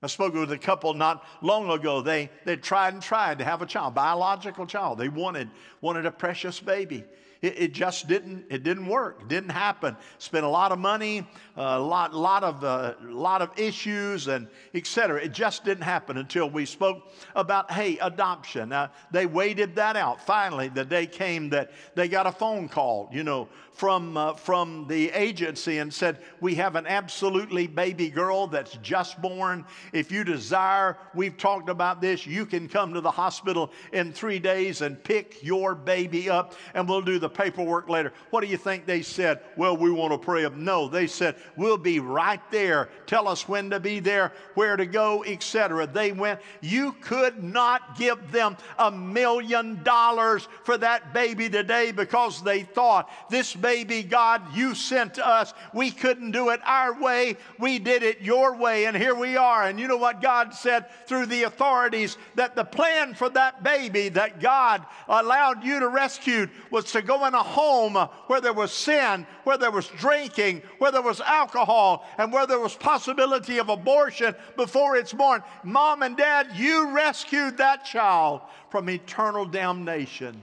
I 0.01 0.07
spoke 0.07 0.35
with 0.35 0.51
a 0.51 0.57
couple 0.57 0.93
not 0.93 1.25
long 1.41 1.69
ago. 1.71 2.01
They, 2.01 2.29
they 2.45 2.55
tried 2.55 2.93
and 2.93 3.01
tried 3.01 3.39
to 3.39 3.45
have 3.45 3.63
a 3.63 3.65
child, 3.65 3.95
biological 3.95 4.67
child. 4.67 4.99
They 4.99 5.09
wanted, 5.09 5.49
wanted 5.81 6.05
a 6.05 6.11
precious 6.11 6.59
baby. 6.59 7.03
It, 7.41 7.59
it, 7.59 7.73
just 7.73 8.07
didn't, 8.07 8.45
it 8.49 8.63
didn't 8.63 8.87
work. 8.87 9.19
It 9.21 9.27
didn't 9.27 9.51
happen. 9.51 9.95
Spent 10.17 10.45
a 10.45 10.49
lot 10.49 10.71
of 10.71 10.79
money, 10.79 11.27
a 11.55 11.79
lot, 11.79 12.13
lot, 12.13 12.43
of, 12.43 12.63
uh, 12.63 12.95
lot 13.03 13.41
of 13.41 13.51
issues, 13.57 14.27
and 14.27 14.47
etc. 14.73 15.23
It 15.23 15.33
just 15.33 15.63
didn't 15.63 15.83
happen 15.83 16.17
until 16.17 16.49
we 16.49 16.65
spoke 16.65 17.11
about, 17.35 17.71
hey, 17.71 17.97
adoption. 17.99 18.71
Uh, 18.71 18.89
they 19.11 19.25
waited 19.25 19.75
that 19.75 19.95
out. 19.95 20.25
Finally, 20.25 20.69
the 20.69 20.85
day 20.85 21.05
came 21.05 21.49
that 21.49 21.71
they 21.95 22.07
got 22.07 22.25
a 22.25 22.31
phone 22.31 22.67
call, 22.69 23.09
you 23.11 23.23
know, 23.23 23.47
from, 23.77 24.17
uh, 24.17 24.33
from 24.33 24.87
the 24.87 25.11
agency 25.11 25.77
and 25.77 25.93
said, 25.93 26.17
We 26.41 26.55
have 26.55 26.75
an 26.75 26.87
absolutely 26.87 27.67
baby 27.67 28.09
girl 28.09 28.47
that's 28.47 28.75
just 28.77 29.21
born. 29.21 29.65
If 29.93 30.11
you 30.11 30.23
desire, 30.23 30.97
we've 31.13 31.37
talked 31.37 31.69
about 31.69 32.01
this, 32.01 32.25
you 32.25 32.47
can 32.47 32.67
come 32.67 32.95
to 32.95 33.01
the 33.01 33.11
hospital 33.11 33.71
in 33.93 34.13
three 34.13 34.39
days 34.39 34.81
and 34.81 35.01
pick 35.03 35.43
your 35.43 35.75
baby 35.75 36.27
up, 36.27 36.55
and 36.73 36.89
we'll 36.89 37.03
do 37.03 37.19
the 37.19 37.26
paperwork 37.29 37.89
later. 37.89 38.13
What 38.29 38.41
do 38.41 38.47
you 38.47 38.57
think 38.57 38.85
they 38.85 39.01
said? 39.01 39.41
Well, 39.55 39.77
we 39.77 39.91
want 39.91 40.13
to 40.13 40.17
pray. 40.17 40.47
No, 40.55 40.87
they 40.87 41.07
said, 41.07 41.35
We'll 41.55 41.77
be 41.77 41.99
right 41.99 42.41
there. 42.51 42.89
Tell 43.05 43.27
us 43.27 43.47
when 43.47 43.69
to 43.71 43.79
be 43.79 43.99
there, 43.99 44.33
where 44.53 44.75
to 44.75 44.85
go, 44.85 45.23
etc. 45.23 45.87
They 45.87 46.11
went. 46.11 46.39
You 46.61 46.93
could 47.01 47.43
not 47.43 47.97
give 47.97 48.31
them 48.31 48.57
a 48.77 48.91
million 48.91 49.81
dollars 49.83 50.47
for 50.63 50.77
that 50.77 51.13
baby 51.13 51.49
today 51.49 51.91
because 51.91 52.43
they 52.43 52.63
thought 52.63 53.09
this 53.29 53.55
baby 53.55 53.77
baby, 53.87 54.01
God, 54.01 54.41
you 54.55 54.73
sent 54.73 55.15
to 55.15 55.27
us. 55.27 55.53
We 55.73 55.91
couldn't 55.91 56.31
do 56.31 56.49
it 56.49 56.61
our 56.65 56.99
way. 56.99 57.37
We 57.59 57.79
did 57.79 58.01
it 58.01 58.21
your 58.21 58.55
way. 58.55 58.85
And 58.85 58.97
here 58.97 59.13
we 59.13 59.37
are. 59.37 59.65
And 59.65 59.79
you 59.79 59.87
know 59.87 59.97
what 59.97 60.21
God 60.21 60.53
said 60.53 60.85
through 61.05 61.27
the 61.27 61.43
authorities 61.43 62.17
that 62.35 62.55
the 62.55 62.63
plan 62.63 63.13
for 63.13 63.29
that 63.29 63.63
baby 63.63 64.09
that 64.09 64.39
God 64.39 64.85
allowed 65.07 65.63
you 65.63 65.79
to 65.79 65.89
rescue 65.89 66.47
was 66.71 66.91
to 66.93 67.01
go 67.01 67.16
in 67.25 67.33
a 67.33 67.43
home 67.43 67.95
where 68.27 68.41
there 68.41 68.53
was 68.53 68.71
sin, 68.71 69.25
where 69.43 69.57
there 69.57 69.71
was 69.71 69.87
drinking, 69.87 70.61
where 70.79 70.91
there 70.91 71.01
was 71.01 71.21
alcohol, 71.21 72.05
and 72.17 72.31
where 72.31 72.47
there 72.47 72.59
was 72.59 72.75
possibility 72.75 73.57
of 73.57 73.69
abortion 73.69 74.35
before 74.55 74.95
it's 74.95 75.13
born. 75.13 75.43
Mom 75.63 76.03
and 76.03 76.17
dad, 76.17 76.49
you 76.55 76.91
rescued 76.91 77.57
that 77.57 77.85
child 77.85 78.41
from 78.69 78.89
eternal 78.89 79.45
damnation. 79.45 80.41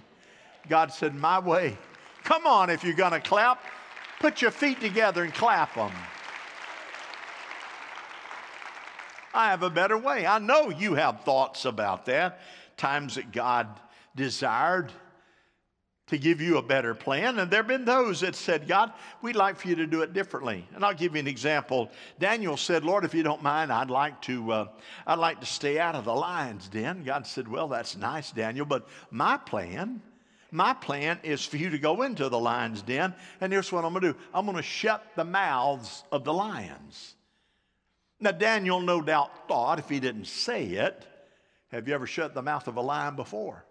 God 0.68 0.92
said, 0.92 1.14
My 1.14 1.38
way 1.38 1.76
Come 2.24 2.46
on, 2.46 2.70
if 2.70 2.82
you're 2.82 2.94
going 2.94 3.12
to 3.12 3.20
clap, 3.20 3.62
put 4.18 4.40
your 4.40 4.50
feet 4.50 4.80
together 4.80 5.22
and 5.22 5.34
clap 5.34 5.74
them. 5.74 5.92
I 9.34 9.50
have 9.50 9.62
a 9.62 9.70
better 9.70 9.98
way. 9.98 10.26
I 10.26 10.38
know 10.38 10.70
you 10.70 10.94
have 10.94 11.20
thoughts 11.20 11.66
about 11.66 12.06
that. 12.06 12.40
Times 12.78 13.16
that 13.16 13.30
God 13.30 13.68
desired 14.16 14.90
to 16.08 16.18
give 16.18 16.40
you 16.40 16.58
a 16.58 16.62
better 16.62 16.94
plan. 16.94 17.38
And 17.38 17.50
there 17.50 17.60
have 17.60 17.68
been 17.68 17.84
those 17.84 18.20
that 18.20 18.34
said, 18.34 18.68
God, 18.68 18.92
we'd 19.22 19.36
like 19.36 19.56
for 19.56 19.68
you 19.68 19.76
to 19.76 19.86
do 19.86 20.02
it 20.02 20.12
differently. 20.12 20.66
And 20.74 20.84
I'll 20.84 20.94
give 20.94 21.14
you 21.14 21.20
an 21.20 21.26
example. 21.26 21.90
Daniel 22.18 22.56
said, 22.56 22.84
Lord, 22.84 23.04
if 23.04 23.14
you 23.14 23.22
don't 23.22 23.42
mind, 23.42 23.72
I'd 23.72 23.90
like 23.90 24.20
to, 24.22 24.52
uh, 24.52 24.68
I'd 25.06 25.18
like 25.18 25.40
to 25.40 25.46
stay 25.46 25.78
out 25.78 25.94
of 25.94 26.04
the 26.04 26.14
lion's 26.14 26.68
den. 26.68 27.04
God 27.04 27.26
said, 27.26 27.48
Well, 27.48 27.68
that's 27.68 27.96
nice, 27.96 28.32
Daniel, 28.32 28.66
but 28.66 28.86
my 29.10 29.36
plan 29.38 30.02
my 30.54 30.72
plan 30.72 31.18
is 31.24 31.44
for 31.44 31.56
you 31.56 31.70
to 31.70 31.78
go 31.78 32.02
into 32.02 32.28
the 32.28 32.38
lion's 32.38 32.80
den, 32.80 33.12
and 33.40 33.52
here's 33.52 33.72
what 33.72 33.84
I'm 33.84 33.92
going 33.92 34.02
to 34.04 34.12
do 34.12 34.18
I'm 34.32 34.46
going 34.46 34.56
to 34.56 34.62
shut 34.62 35.04
the 35.16 35.24
mouths 35.24 36.04
of 36.12 36.22
the 36.22 36.32
lions. 36.32 37.16
Now, 38.20 38.30
Daniel 38.30 38.80
no 38.80 39.02
doubt 39.02 39.48
thought, 39.48 39.80
if 39.80 39.88
he 39.88 39.98
didn't 39.98 40.26
say 40.26 40.64
it, 40.64 41.04
have 41.72 41.88
you 41.88 41.94
ever 41.94 42.06
shut 42.06 42.34
the 42.34 42.42
mouth 42.42 42.68
of 42.68 42.76
a 42.76 42.80
lion 42.80 43.16
before? 43.16 43.64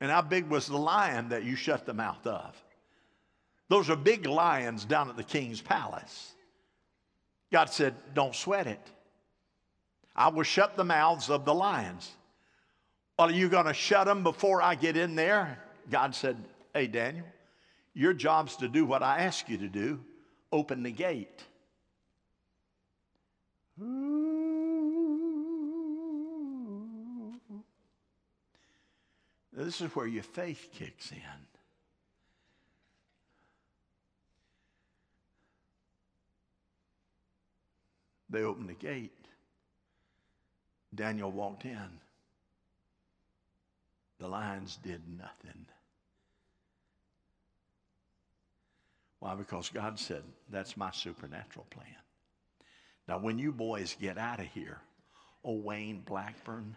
And 0.00 0.10
how 0.10 0.22
big 0.22 0.48
was 0.48 0.66
the 0.66 0.76
lion 0.76 1.30
that 1.30 1.44
you 1.44 1.56
shut 1.56 1.86
the 1.86 1.94
mouth 1.94 2.26
of? 2.26 2.54
Those 3.68 3.90
are 3.90 3.96
big 3.96 4.26
lions 4.26 4.84
down 4.84 5.08
at 5.08 5.16
the 5.16 5.24
king's 5.24 5.60
palace. 5.60 6.34
God 7.50 7.70
said, 7.70 7.94
Don't 8.14 8.34
sweat 8.34 8.66
it. 8.66 8.90
I 10.14 10.28
will 10.28 10.44
shut 10.44 10.76
the 10.76 10.84
mouths 10.84 11.30
of 11.30 11.44
the 11.44 11.54
lions. 11.54 12.10
Are 13.18 13.30
you 13.30 13.48
going 13.48 13.66
to 13.66 13.74
shut 13.74 14.06
them 14.06 14.22
before 14.22 14.60
I 14.62 14.74
get 14.74 14.96
in 14.96 15.14
there? 15.14 15.58
God 15.90 16.14
said, 16.14 16.36
Hey, 16.74 16.86
Daniel, 16.86 17.26
your 17.94 18.12
job's 18.12 18.56
to 18.56 18.68
do 18.68 18.84
what 18.84 19.02
I 19.02 19.20
ask 19.20 19.48
you 19.48 19.58
to 19.58 19.68
do 19.68 20.00
open 20.52 20.82
the 20.82 20.90
gate. 20.90 21.44
This 29.56 29.80
is 29.80 29.96
where 29.96 30.06
your 30.06 30.22
faith 30.22 30.68
kicks 30.74 31.10
in. 31.10 31.18
They 38.28 38.42
opened 38.42 38.68
the 38.68 38.74
gate. 38.74 39.12
Daniel 40.94 41.30
walked 41.30 41.64
in. 41.64 42.00
The 44.18 44.28
lions 44.28 44.78
did 44.82 45.00
nothing. 45.16 45.66
Why? 49.20 49.34
Because 49.34 49.70
God 49.70 49.98
said, 49.98 50.22
that's 50.50 50.76
my 50.76 50.90
supernatural 50.90 51.66
plan. 51.70 51.86
Now, 53.08 53.18
when 53.18 53.38
you 53.38 53.52
boys 53.52 53.96
get 54.00 54.18
out 54.18 54.40
of 54.40 54.46
here, 54.46 54.80
oh, 55.44 55.54
Wayne 55.54 56.02
Blackburn, 56.04 56.76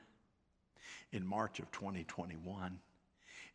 in 1.12 1.26
March 1.26 1.60
of 1.60 1.72
2021, 1.72 2.80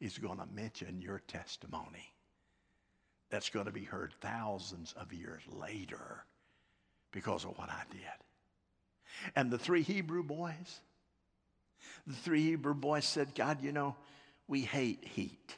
is 0.00 0.18
going 0.18 0.38
to 0.38 0.46
mention 0.54 1.00
your 1.00 1.20
testimony. 1.28 2.12
That's 3.30 3.49
going 3.49 3.66
to 3.66 3.73
be 3.73 3.84
heard 3.84 4.12
thousands 4.20 4.92
of 4.96 5.12
years 5.12 5.42
later 5.52 6.25
because 7.12 7.44
of 7.44 7.56
what 7.56 7.70
I 7.70 7.82
did. 7.90 8.00
And 9.37 9.50
the 9.50 9.58
three 9.58 9.82
Hebrew 9.82 10.23
boys, 10.23 10.80
the 12.06 12.14
three 12.14 12.42
Hebrew 12.42 12.75
boys 12.75 13.04
said, 13.04 13.34
God, 13.34 13.62
you 13.62 13.73
know, 13.73 13.96
we 14.49 14.62
hate 14.62 15.04
heat. 15.04 15.56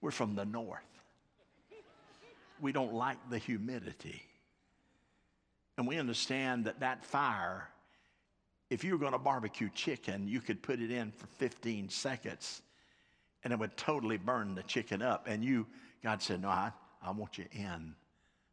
We're 0.00 0.10
from 0.10 0.34
the 0.34 0.44
north. 0.44 0.82
We 2.60 2.72
don't 2.72 2.92
like 2.92 3.18
the 3.30 3.38
humidity. 3.38 4.22
And 5.78 5.86
we 5.86 5.98
understand 5.98 6.66
that 6.66 6.80
that 6.80 7.04
fire, 7.04 7.68
if 8.72 8.82
you 8.82 8.92
were 8.92 8.98
going 8.98 9.12
to 9.12 9.18
barbecue 9.18 9.68
chicken, 9.74 10.26
you 10.26 10.40
could 10.40 10.62
put 10.62 10.80
it 10.80 10.90
in 10.90 11.12
for 11.12 11.26
15 11.26 11.90
seconds 11.90 12.62
and 13.44 13.52
it 13.52 13.58
would 13.58 13.76
totally 13.76 14.16
burn 14.16 14.54
the 14.54 14.62
chicken 14.62 15.02
up. 15.02 15.26
And 15.28 15.44
you, 15.44 15.66
God 16.02 16.22
said, 16.22 16.40
No, 16.40 16.48
I, 16.48 16.72
I 17.02 17.10
want 17.10 17.36
you 17.36 17.44
in 17.52 17.94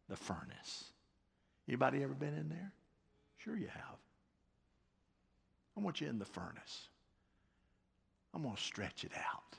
the 0.09 0.17
furnace. 0.17 0.83
Anybody 1.69 2.03
ever 2.03 2.13
been 2.13 2.33
in 2.33 2.49
there? 2.49 2.73
Sure 3.37 3.55
you 3.55 3.67
have. 3.67 3.97
I 5.77 5.79
want 5.79 6.01
you 6.01 6.09
in 6.09 6.19
the 6.19 6.25
furnace. 6.25 6.89
I'm 8.33 8.43
going 8.43 8.55
to 8.55 8.61
stretch 8.61 9.05
it 9.05 9.13
out. 9.15 9.55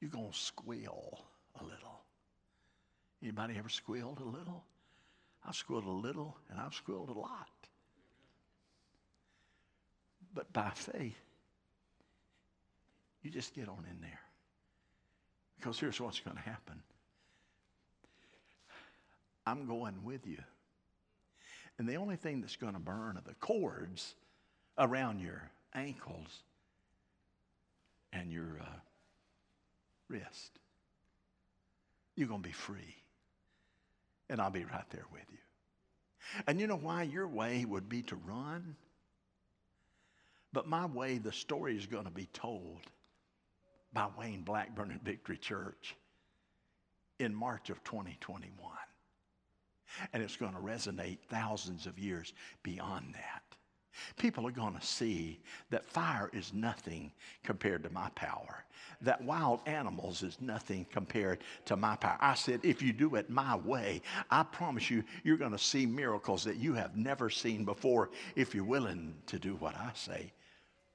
You're 0.00 0.10
going 0.10 0.32
to 0.32 0.36
squeal 0.36 1.20
a 1.60 1.62
little. 1.62 2.00
Anybody 3.22 3.54
ever 3.56 3.68
squealed 3.68 4.18
a 4.20 4.24
little? 4.24 4.64
I've 5.46 5.54
squealed 5.54 5.84
a 5.84 5.90
little 5.90 6.36
and 6.50 6.58
I've 6.58 6.74
squealed 6.74 7.10
a 7.10 7.18
lot. 7.18 7.57
But 10.34 10.52
by 10.52 10.70
faith, 10.74 11.18
you 13.22 13.30
just 13.30 13.54
get 13.54 13.68
on 13.68 13.84
in 13.90 14.00
there. 14.00 14.20
Because 15.56 15.78
here's 15.78 16.00
what's 16.00 16.20
going 16.20 16.36
to 16.36 16.42
happen 16.42 16.80
I'm 19.46 19.66
going 19.66 20.04
with 20.04 20.26
you. 20.26 20.38
And 21.78 21.88
the 21.88 21.96
only 21.96 22.16
thing 22.16 22.40
that's 22.40 22.56
going 22.56 22.74
to 22.74 22.80
burn 22.80 23.16
are 23.16 23.22
the 23.26 23.34
cords 23.34 24.14
around 24.76 25.20
your 25.20 25.50
ankles 25.74 26.42
and 28.12 28.32
your 28.32 28.58
uh, 28.60 28.78
wrist. 30.08 30.58
You're 32.16 32.28
going 32.28 32.42
to 32.42 32.48
be 32.48 32.52
free. 32.52 32.96
And 34.28 34.40
I'll 34.40 34.50
be 34.50 34.64
right 34.64 34.88
there 34.90 35.06
with 35.12 35.24
you. 35.30 35.38
And 36.46 36.60
you 36.60 36.66
know 36.66 36.76
why? 36.76 37.04
Your 37.04 37.26
way 37.26 37.64
would 37.64 37.88
be 37.88 38.02
to 38.02 38.16
run. 38.16 38.76
But 40.52 40.66
my 40.66 40.86
way, 40.86 41.18
the 41.18 41.32
story 41.32 41.76
is 41.76 41.86
going 41.86 42.04
to 42.04 42.10
be 42.10 42.28
told 42.32 42.80
by 43.92 44.08
Wayne 44.18 44.42
Blackburn 44.42 44.92
at 44.92 45.02
Victory 45.02 45.36
Church 45.36 45.94
in 47.18 47.34
March 47.34 47.70
of 47.70 47.82
2021. 47.84 48.72
And 50.12 50.22
it's 50.22 50.36
going 50.36 50.52
to 50.52 50.58
resonate 50.58 51.18
thousands 51.28 51.86
of 51.86 51.98
years 51.98 52.32
beyond 52.62 53.14
that. 53.14 53.42
People 54.16 54.46
are 54.46 54.52
going 54.52 54.74
to 54.78 54.86
see 54.86 55.40
that 55.70 55.88
fire 55.88 56.30
is 56.32 56.52
nothing 56.52 57.10
compared 57.42 57.82
to 57.82 57.90
my 57.90 58.08
power, 58.10 58.64
that 59.00 59.22
wild 59.24 59.60
animals 59.66 60.22
is 60.22 60.40
nothing 60.40 60.86
compared 60.92 61.40
to 61.64 61.76
my 61.76 61.96
power. 61.96 62.18
I 62.20 62.34
said, 62.34 62.60
if 62.62 62.80
you 62.80 62.92
do 62.92 63.16
it 63.16 63.28
my 63.28 63.56
way, 63.56 64.02
I 64.30 64.44
promise 64.44 64.90
you, 64.90 65.02
you're 65.24 65.36
going 65.36 65.52
to 65.52 65.58
see 65.58 65.84
miracles 65.84 66.44
that 66.44 66.56
you 66.56 66.74
have 66.74 66.96
never 66.96 67.28
seen 67.28 67.64
before 67.64 68.10
if 68.36 68.54
you're 68.54 68.64
willing 68.64 69.14
to 69.26 69.38
do 69.38 69.56
what 69.56 69.74
I 69.74 69.90
say. 69.94 70.32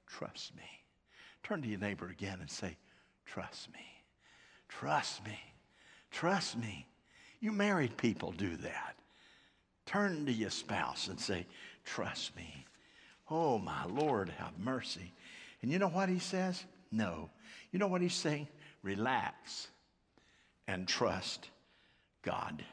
Trust 0.06 0.54
me. 0.56 0.62
Turn 1.42 1.62
to 1.62 1.68
your 1.68 1.80
neighbor 1.80 2.08
again 2.08 2.38
and 2.40 2.50
say, 2.50 2.76
Trust 3.26 3.72
me. 3.72 3.80
Trust 4.68 5.24
me. 5.24 5.38
Trust 6.10 6.58
me. 6.58 6.86
You 7.40 7.52
married 7.52 7.96
people 7.96 8.32
do 8.32 8.56
that. 8.56 8.96
Turn 9.86 10.26
to 10.26 10.32
your 10.32 10.50
spouse 10.50 11.08
and 11.08 11.20
say, 11.20 11.46
Trust 11.84 12.34
me. 12.36 12.66
Oh, 13.30 13.58
my 13.58 13.84
Lord, 13.86 14.28
have 14.30 14.58
mercy. 14.58 15.12
And 15.62 15.70
you 15.70 15.78
know 15.78 15.88
what 15.88 16.08
he 16.08 16.18
says? 16.18 16.64
No. 16.90 17.30
You 17.72 17.78
know 17.78 17.88
what 17.88 18.02
he's 18.02 18.14
saying? 18.14 18.48
Relax 18.82 19.68
and 20.66 20.86
trust 20.86 21.48
God. 22.22 22.64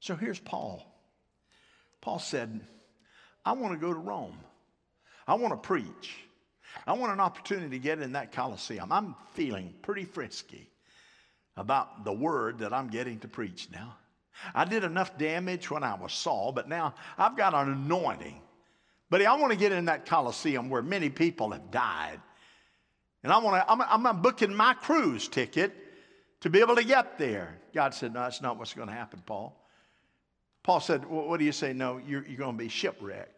So 0.00 0.14
here's 0.16 0.38
Paul. 0.38 0.84
Paul 2.00 2.18
said, 2.18 2.60
I 3.44 3.52
want 3.52 3.72
to 3.72 3.78
go 3.78 3.92
to 3.92 3.98
Rome. 3.98 4.38
I 5.26 5.34
want 5.34 5.52
to 5.52 5.66
preach. 5.66 6.24
I 6.86 6.92
want 6.92 7.12
an 7.12 7.20
opportunity 7.20 7.70
to 7.70 7.78
get 7.78 8.00
in 8.00 8.12
that 8.12 8.32
Coliseum. 8.32 8.90
I'm 8.92 9.14
feeling 9.32 9.74
pretty 9.82 10.04
frisky 10.04 10.70
about 11.56 12.04
the 12.04 12.12
word 12.12 12.58
that 12.58 12.72
I'm 12.72 12.88
getting 12.88 13.20
to 13.20 13.28
preach 13.28 13.68
now. 13.72 13.96
I 14.54 14.64
did 14.64 14.84
enough 14.84 15.16
damage 15.16 15.70
when 15.70 15.84
I 15.84 15.94
was 15.94 16.12
Saul, 16.12 16.52
but 16.52 16.68
now 16.68 16.94
I've 17.16 17.36
got 17.36 17.54
an 17.54 17.72
anointing. 17.72 18.40
But 19.10 19.22
I 19.22 19.36
want 19.36 19.52
to 19.52 19.58
get 19.58 19.72
in 19.72 19.84
that 19.84 20.06
Coliseum 20.06 20.70
where 20.70 20.82
many 20.82 21.08
people 21.08 21.50
have 21.50 21.70
died. 21.70 22.20
And 23.22 23.32
I 23.32 23.38
want 23.38 23.56
to, 23.56 23.70
I'm, 23.70 24.06
I'm 24.06 24.22
booking 24.22 24.54
my 24.54 24.74
cruise 24.74 25.28
ticket 25.28 25.72
to 26.40 26.50
be 26.50 26.60
able 26.60 26.76
to 26.76 26.84
get 26.84 27.18
there. 27.18 27.58
God 27.74 27.94
said, 27.94 28.12
No, 28.12 28.20
that's 28.20 28.42
not 28.42 28.58
what's 28.58 28.74
going 28.74 28.88
to 28.88 28.94
happen, 28.94 29.22
Paul. 29.24 29.58
Paul 30.62 30.80
said, 30.80 31.08
well, 31.08 31.26
What 31.26 31.38
do 31.38 31.44
you 31.44 31.52
say? 31.52 31.72
No, 31.72 31.98
you're, 31.98 32.26
you're 32.26 32.38
going 32.38 32.56
to 32.56 32.62
be 32.62 32.68
shipwrecked. 32.68 33.33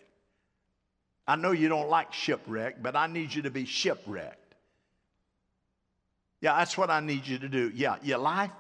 I 1.27 1.37
know 1.37 1.53
you 1.53 1.69
don't 1.69 1.89
like 1.89 2.13
shipwreck, 2.13 2.83
but 2.83 2.95
I 2.95 3.07
need 3.07 3.35
you 3.35 3.43
to 3.43 3.51
be 3.51 3.65
shipwrecked. 3.65 4.55
Yeah, 6.41 6.57
that's 6.59 6.79
what 6.79 6.91
I 6.91 7.01
need 7.01 7.27
you 7.27 7.39
to 7.39 7.49
do. 7.49 7.73
Yeah, 7.75 7.97
your 8.03 8.19
life 8.19 8.51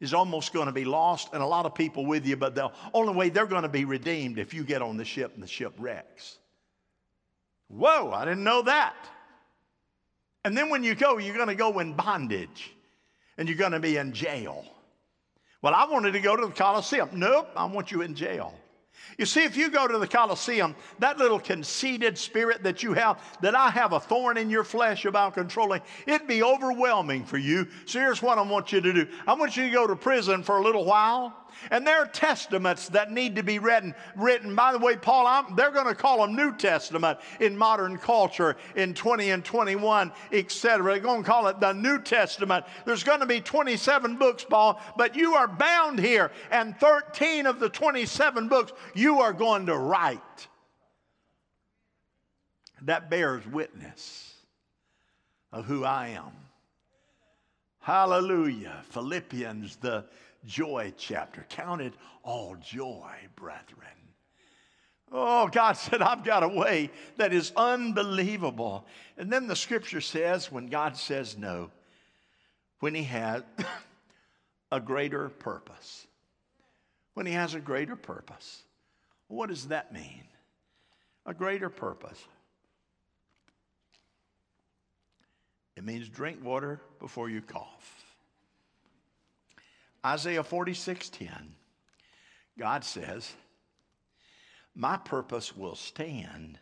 is 0.00 0.12
almost 0.12 0.52
going 0.52 0.66
to 0.66 0.72
be 0.72 0.84
lost, 0.84 1.32
and 1.32 1.42
a 1.42 1.46
lot 1.46 1.64
of 1.64 1.74
people 1.74 2.04
with 2.04 2.26
you, 2.26 2.36
but 2.36 2.54
the 2.54 2.70
only 2.92 3.14
way 3.14 3.28
they're 3.28 3.46
going 3.46 3.62
to 3.62 3.68
be 3.68 3.84
redeemed 3.84 4.38
if 4.38 4.52
you 4.52 4.64
get 4.64 4.82
on 4.82 4.96
the 4.96 5.04
ship 5.04 5.32
and 5.34 5.42
the 5.42 5.46
ship 5.46 5.72
wrecks. 5.78 6.38
Whoa, 7.68 8.10
I 8.10 8.24
didn't 8.24 8.44
know 8.44 8.62
that. 8.62 8.96
And 10.44 10.56
then 10.56 10.68
when 10.68 10.82
you 10.82 10.94
go, 10.94 11.18
you're 11.18 11.36
going 11.36 11.48
to 11.48 11.54
go 11.54 11.78
in 11.78 11.94
bondage 11.94 12.72
and 13.38 13.48
you're 13.48 13.56
going 13.56 13.72
to 13.72 13.80
be 13.80 13.96
in 13.96 14.12
jail. 14.12 14.64
Well, 15.62 15.72
I 15.72 15.86
wanted 15.86 16.12
to 16.12 16.20
go 16.20 16.36
to 16.36 16.46
the 16.46 16.52
Colosseum. 16.52 17.10
Nope, 17.12 17.48
I 17.56 17.64
want 17.64 17.92
you 17.92 18.02
in 18.02 18.14
jail. 18.14 18.52
You 19.18 19.26
see, 19.26 19.44
if 19.44 19.56
you 19.56 19.70
go 19.70 19.86
to 19.86 19.98
the 19.98 20.06
Colosseum, 20.06 20.74
that 20.98 21.18
little 21.18 21.38
conceited 21.38 22.16
spirit 22.16 22.62
that 22.62 22.82
you 22.82 22.92
have, 22.94 23.22
that 23.40 23.54
I 23.54 23.70
have 23.70 23.92
a 23.92 24.00
thorn 24.00 24.36
in 24.36 24.50
your 24.50 24.64
flesh 24.64 25.04
about 25.04 25.34
controlling, 25.34 25.82
it'd 26.06 26.26
be 26.26 26.42
overwhelming 26.42 27.24
for 27.24 27.38
you. 27.38 27.68
So 27.84 28.00
here's 28.00 28.22
what 28.22 28.38
I 28.38 28.42
want 28.42 28.72
you 28.72 28.80
to 28.80 28.92
do 28.92 29.06
I 29.26 29.34
want 29.34 29.56
you 29.56 29.64
to 29.64 29.70
go 29.70 29.86
to 29.86 29.96
prison 29.96 30.42
for 30.42 30.58
a 30.58 30.62
little 30.62 30.84
while. 30.84 31.36
And 31.70 31.86
there 31.86 31.98
are 31.98 32.06
testaments 32.06 32.88
that 32.88 33.12
need 33.12 33.36
to 33.36 33.42
be 33.42 33.58
written. 33.58 33.94
written. 34.16 34.54
By 34.54 34.72
the 34.72 34.78
way, 34.78 34.96
Paul, 34.96 35.26
I'm, 35.26 35.54
they're 35.54 35.70
going 35.70 35.86
to 35.86 35.94
call 35.94 36.22
them 36.22 36.34
New 36.34 36.56
Testament 36.56 37.18
in 37.40 37.56
modern 37.56 37.98
culture 37.98 38.56
in 38.76 38.94
20 38.94 39.30
and 39.30 39.44
21, 39.44 40.12
etc. 40.32 40.92
They're 40.92 41.02
going 41.02 41.22
to 41.22 41.28
call 41.28 41.46
it 41.48 41.60
the 41.60 41.72
New 41.72 42.00
Testament. 42.00 42.64
There's 42.84 43.04
going 43.04 43.20
to 43.20 43.26
be 43.26 43.40
27 43.40 44.16
books, 44.16 44.44
Paul, 44.44 44.80
but 44.96 45.16
you 45.16 45.34
are 45.34 45.48
bound 45.48 45.98
here. 45.98 46.30
And 46.50 46.76
13 46.78 47.46
of 47.46 47.60
the 47.60 47.68
27 47.68 48.48
books 48.48 48.72
you 48.94 49.20
are 49.20 49.32
going 49.32 49.66
to 49.66 49.76
write. 49.76 50.48
That 52.82 53.10
bears 53.10 53.46
witness 53.46 54.34
of 55.52 55.64
who 55.66 55.84
I 55.84 56.08
am. 56.08 56.32
Hallelujah. 57.80 58.82
Philippians, 58.90 59.76
the 59.76 60.04
joy 60.46 60.92
chapter. 60.96 61.46
Count 61.48 61.80
it 61.80 61.94
all 62.22 62.56
joy, 62.60 63.12
brethren. 63.36 63.88
Oh, 65.10 65.46
God 65.48 65.74
said, 65.74 66.00
I've 66.00 66.24
got 66.24 66.42
a 66.42 66.48
way 66.48 66.90
that 67.18 67.34
is 67.34 67.52
unbelievable. 67.54 68.86
And 69.18 69.30
then 69.30 69.46
the 69.46 69.56
scripture 69.56 70.00
says, 70.00 70.50
when 70.50 70.68
God 70.68 70.96
says 70.96 71.36
no, 71.36 71.70
when 72.80 72.94
He 72.94 73.04
has 73.04 73.42
a 74.72 74.80
greater 74.80 75.28
purpose. 75.28 76.06
When 77.14 77.26
He 77.26 77.34
has 77.34 77.54
a 77.54 77.60
greater 77.60 77.94
purpose. 77.94 78.62
What 79.32 79.48
does 79.48 79.68
that 79.68 79.94
mean? 79.94 80.24
A 81.24 81.32
greater 81.32 81.70
purpose. 81.70 82.22
It 85.74 85.84
means 85.84 86.10
drink 86.10 86.44
water 86.44 86.82
before 87.00 87.30
you 87.30 87.40
cough. 87.40 88.04
Isaiah 90.04 90.44
46 90.44 91.08
10, 91.08 91.54
God 92.58 92.84
says, 92.84 93.32
My 94.74 94.98
purpose 94.98 95.56
will 95.56 95.76
stand, 95.76 96.58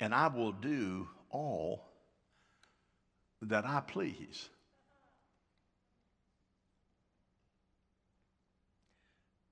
and 0.00 0.12
I 0.12 0.26
will 0.26 0.50
do 0.50 1.06
all 1.30 1.86
that 3.42 3.64
I 3.64 3.82
please. 3.86 4.48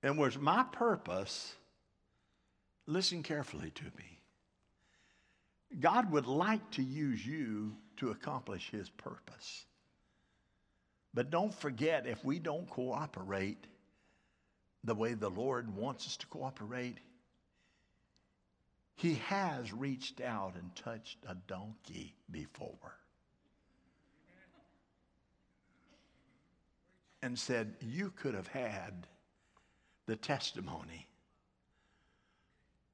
And 0.03 0.17
was 0.17 0.37
my 0.37 0.65
purpose, 0.73 1.55
listen 2.87 3.23
carefully 3.23 3.71
to 3.71 3.83
me. 3.83 4.19
God 5.79 6.11
would 6.11 6.27
like 6.27 6.71
to 6.71 6.83
use 6.83 7.25
you 7.25 7.75
to 7.97 8.11
accomplish 8.11 8.69
his 8.69 8.89
purpose. 8.89 9.65
But 11.13 11.29
don't 11.29 11.53
forget, 11.53 12.05
if 12.05 12.23
we 12.23 12.39
don't 12.39 12.69
cooperate 12.69 13.67
the 14.83 14.95
way 14.95 15.13
the 15.13 15.29
Lord 15.29 15.75
wants 15.75 16.05
us 16.05 16.17
to 16.17 16.27
cooperate, 16.27 16.97
he 18.95 19.15
has 19.15 19.73
reached 19.73 20.21
out 20.21 20.55
and 20.55 20.73
touched 20.75 21.17
a 21.27 21.35
donkey 21.35 22.15
before. 22.31 22.97
And 27.21 27.37
said, 27.37 27.75
You 27.81 28.11
could 28.11 28.35
have 28.35 28.47
had 28.47 29.07
the 30.05 30.15
testimony. 30.15 31.07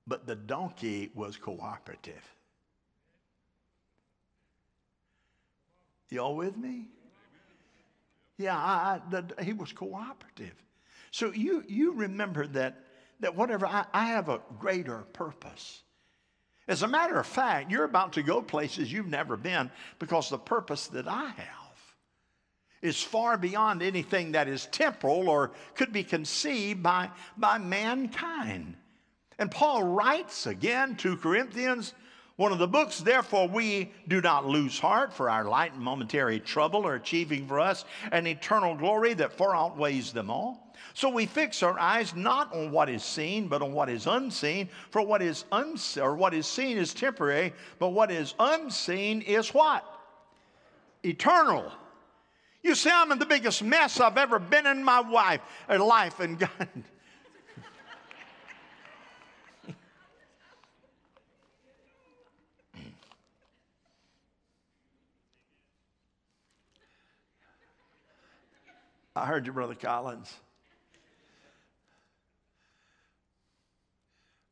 But 0.07 0.25
the 0.25 0.35
donkey 0.35 1.11
was 1.13 1.37
cooperative. 1.37 2.23
Y'all 6.09 6.35
with 6.35 6.57
me? 6.57 6.87
Yeah, 8.37 8.57
I, 8.57 8.99
the, 9.09 9.25
he 9.43 9.53
was 9.53 9.71
cooperative. 9.71 10.53
So 11.11 11.31
you, 11.31 11.63
you 11.67 11.93
remember 11.93 12.47
that, 12.47 12.79
that 13.19 13.35
whatever, 13.35 13.65
I, 13.65 13.85
I 13.93 14.05
have 14.07 14.29
a 14.29 14.41
greater 14.59 14.99
purpose. 15.13 15.83
As 16.67 16.83
a 16.83 16.87
matter 16.87 17.19
of 17.19 17.27
fact, 17.27 17.71
you're 17.71 17.83
about 17.83 18.13
to 18.13 18.23
go 18.23 18.41
places 18.41 18.91
you've 18.91 19.07
never 19.07 19.37
been 19.37 19.69
because 19.99 20.29
the 20.29 20.37
purpose 20.37 20.87
that 20.87 21.07
I 21.07 21.29
have 21.29 21.95
is 22.81 23.01
far 23.01 23.37
beyond 23.37 23.81
anything 23.81 24.31
that 24.31 24.47
is 24.47 24.65
temporal 24.67 25.29
or 25.29 25.51
could 25.75 25.93
be 25.93 26.03
conceived 26.03 26.81
by, 26.81 27.09
by 27.37 27.57
mankind. 27.57 28.75
And 29.41 29.49
Paul 29.49 29.81
writes 29.81 30.45
again 30.45 30.95
to 30.97 31.17
Corinthians, 31.17 31.95
one 32.35 32.51
of 32.51 32.59
the 32.59 32.67
books, 32.67 32.99
therefore 32.99 33.47
we 33.47 33.91
do 34.07 34.21
not 34.21 34.45
lose 34.45 34.77
heart 34.77 35.11
for 35.11 35.31
our 35.31 35.45
light 35.45 35.73
and 35.73 35.81
momentary 35.81 36.39
trouble 36.39 36.85
are 36.85 36.93
achieving 36.93 37.47
for 37.47 37.59
us 37.59 37.85
an 38.11 38.27
eternal 38.27 38.75
glory 38.75 39.15
that 39.15 39.33
far 39.33 39.55
outweighs 39.55 40.13
them 40.13 40.29
all. 40.29 40.75
So 40.93 41.09
we 41.09 41.25
fix 41.25 41.63
our 41.63 41.79
eyes 41.79 42.15
not 42.15 42.53
on 42.53 42.69
what 42.69 42.87
is 42.87 43.03
seen, 43.03 43.47
but 43.47 43.63
on 43.63 43.73
what 43.73 43.89
is 43.89 44.05
unseen. 44.05 44.69
For 44.91 45.01
what 45.01 45.23
is 45.23 45.45
unseen 45.51 46.03
or 46.03 46.15
what 46.15 46.35
is 46.35 46.45
seen 46.45 46.77
is 46.77 46.93
temporary, 46.93 47.51
but 47.79 47.89
what 47.89 48.11
is 48.11 48.35
unseen 48.39 49.21
is 49.23 49.55
what? 49.55 49.83
Eternal. 51.03 51.71
You 52.61 52.75
see, 52.75 52.91
I'm 52.93 53.11
in 53.11 53.17
the 53.17 53.25
biggest 53.25 53.63
mess 53.63 53.99
I've 53.99 54.19
ever 54.19 54.37
been 54.37 54.67
in 54.67 54.83
my 54.83 54.99
wife, 54.99 55.41
uh, 55.67 55.83
life, 55.83 56.19
and 56.19 56.37
God. 56.59 56.67
I 69.15 69.25
heard 69.25 69.45
you, 69.45 69.51
Brother 69.51 69.75
Collins. 69.75 70.33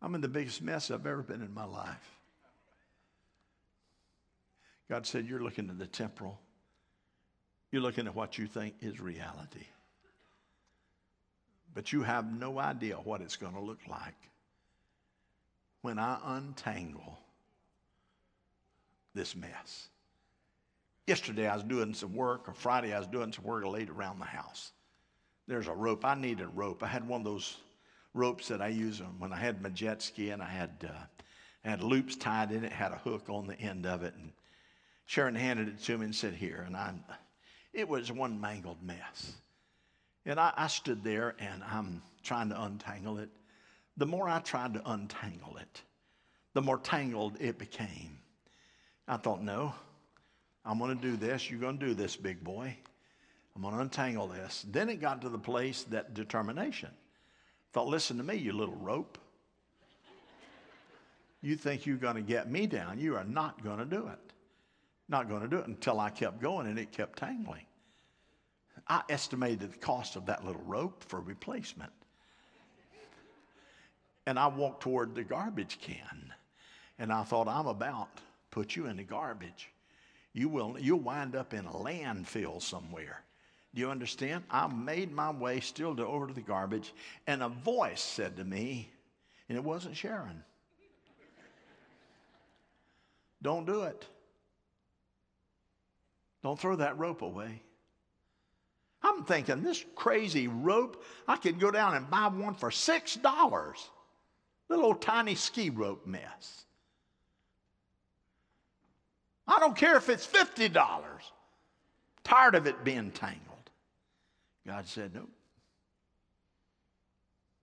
I'm 0.01 0.15
in 0.15 0.21
the 0.21 0.27
biggest 0.27 0.61
mess 0.61 0.91
I've 0.91 1.05
ever 1.05 1.21
been 1.21 1.41
in 1.41 1.53
my 1.53 1.65
life. 1.65 2.19
God 4.89 5.05
said, 5.05 5.27
You're 5.27 5.43
looking 5.43 5.69
at 5.69 5.77
the 5.77 5.87
temporal. 5.87 6.39
You're 7.71 7.81
looking 7.81 8.07
at 8.07 8.15
what 8.15 8.37
you 8.37 8.47
think 8.47 8.75
is 8.81 8.99
reality. 8.99 9.65
But 11.73 11.93
you 11.93 12.01
have 12.01 12.33
no 12.33 12.57
idea 12.57 12.95
what 12.95 13.21
it's 13.21 13.35
going 13.35 13.53
to 13.53 13.59
look 13.59 13.79
like 13.87 14.15
when 15.81 15.99
I 15.99 16.17
untangle 16.25 17.19
this 19.13 19.35
mess. 19.35 19.89
Yesterday 21.09 21.47
I 21.47 21.55
was 21.55 21.63
doing 21.63 21.95
some 21.95 22.13
work, 22.13 22.47
or 22.47 22.53
Friday 22.53 22.93
I 22.93 22.99
was 22.99 23.07
doing 23.07 23.33
some 23.33 23.43
work 23.43 23.65
late 23.65 23.89
around 23.89 24.19
the 24.19 24.25
house. 24.25 24.73
There's 25.47 25.67
a 25.67 25.73
rope. 25.73 26.05
I 26.05 26.13
needed 26.13 26.43
a 26.43 26.49
rope. 26.49 26.83
I 26.83 26.87
had 26.87 27.07
one 27.07 27.21
of 27.21 27.25
those 27.25 27.57
ropes 28.13 28.47
that 28.49 28.61
I 28.61 28.67
use 28.67 29.01
when 29.17 29.33
I 29.33 29.37
had 29.37 29.59
my 29.59 29.69
jet 29.69 30.03
ski, 30.03 30.29
and 30.29 30.39
I 30.39 30.47
had 30.47 30.87
uh, 30.87 31.67
had 31.67 31.81
loops 31.81 32.15
tied 32.15 32.51
in 32.51 32.63
it, 32.63 32.71
had 32.71 32.91
a 32.91 32.97
hook 32.97 33.23
on 33.27 33.47
the 33.47 33.59
end 33.59 33.87
of 33.87 34.03
it, 34.03 34.13
and 34.13 34.31
Sharon 35.07 35.33
handed 35.33 35.69
it 35.69 35.81
to 35.85 35.97
me 35.97 36.05
and 36.05 36.15
said, 36.15 36.35
"Here." 36.35 36.63
And 36.67 36.77
I 36.77 36.93
it 37.73 37.89
was 37.89 38.11
one 38.11 38.39
mangled 38.39 38.83
mess. 38.83 39.33
And 40.27 40.39
I, 40.39 40.53
I 40.55 40.67
stood 40.67 41.03
there 41.03 41.35
and 41.39 41.63
I'm 41.63 42.03
trying 42.21 42.49
to 42.49 42.61
untangle 42.61 43.17
it. 43.17 43.29
The 43.97 44.05
more 44.05 44.29
I 44.29 44.41
tried 44.41 44.75
to 44.75 44.91
untangle 44.91 45.57
it, 45.57 45.81
the 46.53 46.61
more 46.61 46.77
tangled 46.77 47.37
it 47.39 47.57
became. 47.57 48.19
I 49.07 49.17
thought, 49.17 49.41
no, 49.41 49.73
I'm 50.65 50.77
going 50.77 50.95
to 50.95 51.01
do 51.01 51.15
this. 51.15 51.49
You're 51.49 51.59
going 51.59 51.79
to 51.79 51.85
do 51.85 51.93
this, 51.93 52.15
big 52.15 52.43
boy. 52.43 52.75
I'm 53.55 53.61
going 53.61 53.73
to 53.73 53.81
untangle 53.81 54.27
this. 54.27 54.65
Then 54.69 54.89
it 54.89 55.01
got 55.01 55.21
to 55.21 55.29
the 55.29 55.39
place 55.39 55.83
that 55.85 56.13
determination. 56.13 56.89
Thought, 57.73 57.87
listen 57.87 58.17
to 58.17 58.23
me, 58.23 58.35
you 58.35 58.53
little 58.53 58.75
rope. 58.75 59.17
You 61.41 61.55
think 61.55 61.85
you're 61.85 61.97
going 61.97 62.15
to 62.15 62.21
get 62.21 62.51
me 62.51 62.67
down. 62.67 62.99
You 62.99 63.15
are 63.15 63.23
not 63.23 63.63
going 63.63 63.79
to 63.79 63.85
do 63.85 64.07
it. 64.07 64.19
Not 65.07 65.29
going 65.29 65.41
to 65.41 65.47
do 65.47 65.57
it 65.57 65.67
until 65.67 65.99
I 65.99 66.09
kept 66.09 66.41
going 66.41 66.67
and 66.67 66.77
it 66.77 66.91
kept 66.91 67.17
tangling. 67.17 67.65
I 68.87 69.03
estimated 69.09 69.71
the 69.71 69.77
cost 69.77 70.15
of 70.15 70.25
that 70.25 70.45
little 70.45 70.61
rope 70.65 71.03
for 71.07 71.19
replacement. 71.19 71.91
And 74.25 74.37
I 74.37 74.47
walked 74.47 74.83
toward 74.83 75.15
the 75.15 75.23
garbage 75.23 75.79
can 75.81 76.33
and 76.99 77.11
I 77.11 77.23
thought, 77.23 77.47
I'm 77.47 77.67
about 77.67 78.09
put 78.51 78.75
you 78.75 78.87
in 78.87 78.97
the 78.97 79.03
garbage. 79.03 79.69
You 80.33 80.49
will, 80.49 80.77
you'll 80.79 80.99
wind 80.99 81.35
up 81.35 81.53
in 81.53 81.65
a 81.65 81.71
landfill 81.71 82.61
somewhere. 82.61 83.23
Do 83.73 83.81
you 83.81 83.89
understand? 83.89 84.43
I 84.49 84.67
made 84.67 85.11
my 85.11 85.31
way 85.31 85.59
still 85.59 85.95
to 85.95 86.05
over 86.05 86.27
to 86.27 86.33
the 86.33 86.41
garbage, 86.41 86.93
and 87.27 87.43
a 87.43 87.49
voice 87.49 88.01
said 88.01 88.37
to 88.37 88.43
me, 88.43 88.89
and 89.47 89.57
it 89.57 89.63
wasn't 89.63 89.95
Sharon. 89.95 90.43
Don't 93.41 93.65
do 93.65 93.83
it. 93.83 94.05
Don't 96.43 96.59
throw 96.59 96.75
that 96.77 96.97
rope 96.97 97.21
away. 97.21 97.61
I'm 99.01 99.23
thinking, 99.23 99.63
this 99.63 99.85
crazy 99.95 100.47
rope, 100.47 101.03
I 101.27 101.37
could 101.37 101.59
go 101.59 101.71
down 101.71 101.95
and 101.95 102.09
buy 102.09 102.27
one 102.27 102.53
for 102.53 102.69
$6. 102.69 103.89
Little 104.67 104.85
old 104.85 105.01
tiny 105.01 105.35
ski 105.35 105.69
rope 105.69 106.05
mess. 106.05 106.65
I 109.49 109.59
don't 109.59 109.75
care 109.75 109.97
if 109.97 110.09
it's 110.09 110.27
$50. 110.27 110.71
Tired 112.23 112.55
of 112.55 112.67
it 112.67 112.83
being 112.83 113.09
tangled. 113.09 113.69
God 114.67 114.87
said, 114.87 115.15
no. 115.15 115.27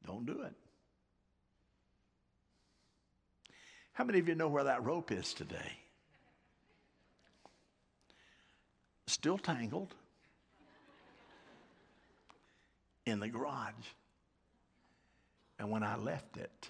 Don't 0.05 0.27
do 0.27 0.43
it. 0.43 0.53
How 3.93 4.05
many 4.05 4.19
of 4.19 4.29
you 4.29 4.35
know 4.35 4.49
where 4.49 4.65
that 4.65 4.85
rope 4.85 5.13
is 5.13 5.33
today? 5.33 5.73
Still 9.07 9.39
tangled 9.39 9.95
in 13.07 13.21
the 13.21 13.29
garage. 13.29 13.73
And 15.59 15.71
when 15.71 15.83
I 15.85 15.97
left 15.97 16.37
it, 16.37 16.69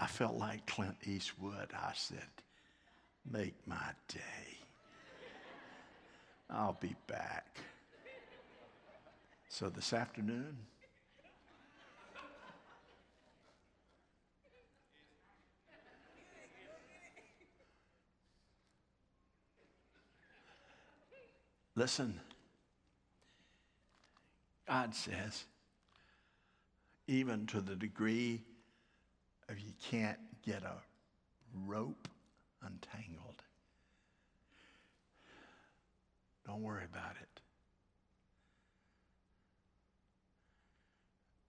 I 0.00 0.06
felt 0.06 0.36
like 0.36 0.66
Clint 0.66 0.96
Eastwood. 1.04 1.72
I 1.74 1.92
said, 1.94 2.18
Make 3.30 3.54
my 3.66 3.76
day. 4.08 4.58
I'll 6.48 6.78
be 6.80 6.96
back. 7.06 7.58
So 9.50 9.68
this 9.68 9.92
afternoon, 9.92 10.56
Listen, 21.76 22.20
God 24.68 24.94
says, 24.94 25.44
even 27.06 27.46
to 27.46 27.62
the 27.62 27.74
degree 27.74 28.42
of 29.50 29.58
you 29.58 29.72
can't 29.90 30.18
get 30.46 30.62
a 30.62 30.76
rope 31.66 32.08
untangled, 32.62 33.42
don't 36.46 36.62
worry 36.62 36.84
about 36.84 37.16
it. 37.20 37.40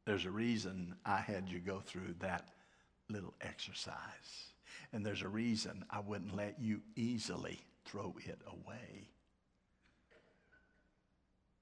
There's 0.06 0.26
a 0.26 0.32
reason 0.32 0.96
I 1.06 1.18
had 1.18 1.48
you 1.48 1.60
go 1.60 1.80
through 1.80 2.16
that 2.20 2.50
little 3.10 3.34
exercise. 3.42 3.96
And 4.94 5.06
there's 5.06 5.22
a 5.22 5.28
reason 5.28 5.86
I 5.90 6.00
wouldn't 6.00 6.36
let 6.36 6.60
you 6.60 6.82
easily 6.96 7.60
throw 7.86 8.16
it 8.26 8.40
away. 8.48 9.10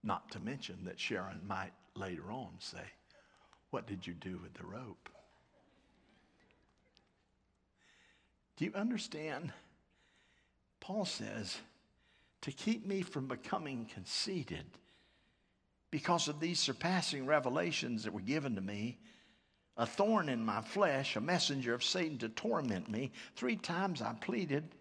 Not 0.03 0.31
to 0.31 0.39
mention 0.39 0.85
that 0.85 0.99
Sharon 0.99 1.41
might 1.45 1.73
later 1.95 2.31
on 2.31 2.49
say, 2.59 2.85
What 3.71 3.85
did 3.85 4.07
you 4.07 4.13
do 4.13 4.39
with 4.41 4.53
the 4.53 4.65
rope? 4.65 5.09
Do 8.59 8.65
you 8.65 8.73
understand? 8.75 9.53
Paul 10.81 11.05
says, 11.05 11.57
to 12.41 12.51
keep 12.51 12.85
me 12.85 13.01
from 13.01 13.25
becoming 13.25 13.87
conceited 13.93 14.65
because 15.91 16.27
of 16.27 16.41
these 16.41 16.59
surpassing 16.59 17.25
revelations 17.25 18.03
that 18.03 18.11
were 18.11 18.19
given 18.19 18.55
to 18.55 18.61
me, 18.61 18.97
a 19.77 19.85
thorn 19.85 20.27
in 20.27 20.43
my 20.43 20.59
flesh, 20.59 21.15
a 21.15 21.21
messenger 21.21 21.73
of 21.73 21.85
Satan 21.85 22.17
to 22.17 22.27
torment 22.27 22.89
me. 22.89 23.13
Three 23.37 23.55
times 23.55 24.01
I 24.01 24.11
pleaded 24.19 24.75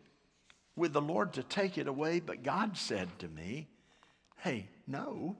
with 0.74 0.92
the 0.92 1.00
Lord 1.00 1.32
to 1.34 1.44
take 1.44 1.78
it 1.78 1.86
away, 1.86 2.18
but 2.18 2.42
God 2.42 2.76
said 2.76 3.08
to 3.20 3.28
me, 3.28 3.68
Hey, 4.38 4.68
no, 4.88 5.36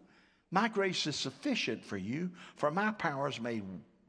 my 0.53 0.69
grace 0.69 1.09
is 1.09 1.17
sufficient 1.17 1.85
for 1.85 1.97
you, 1.97 2.31
for 2.55 2.71
my 2.71 2.93
power 2.93 3.29
is 3.29 3.41
made 3.41 3.65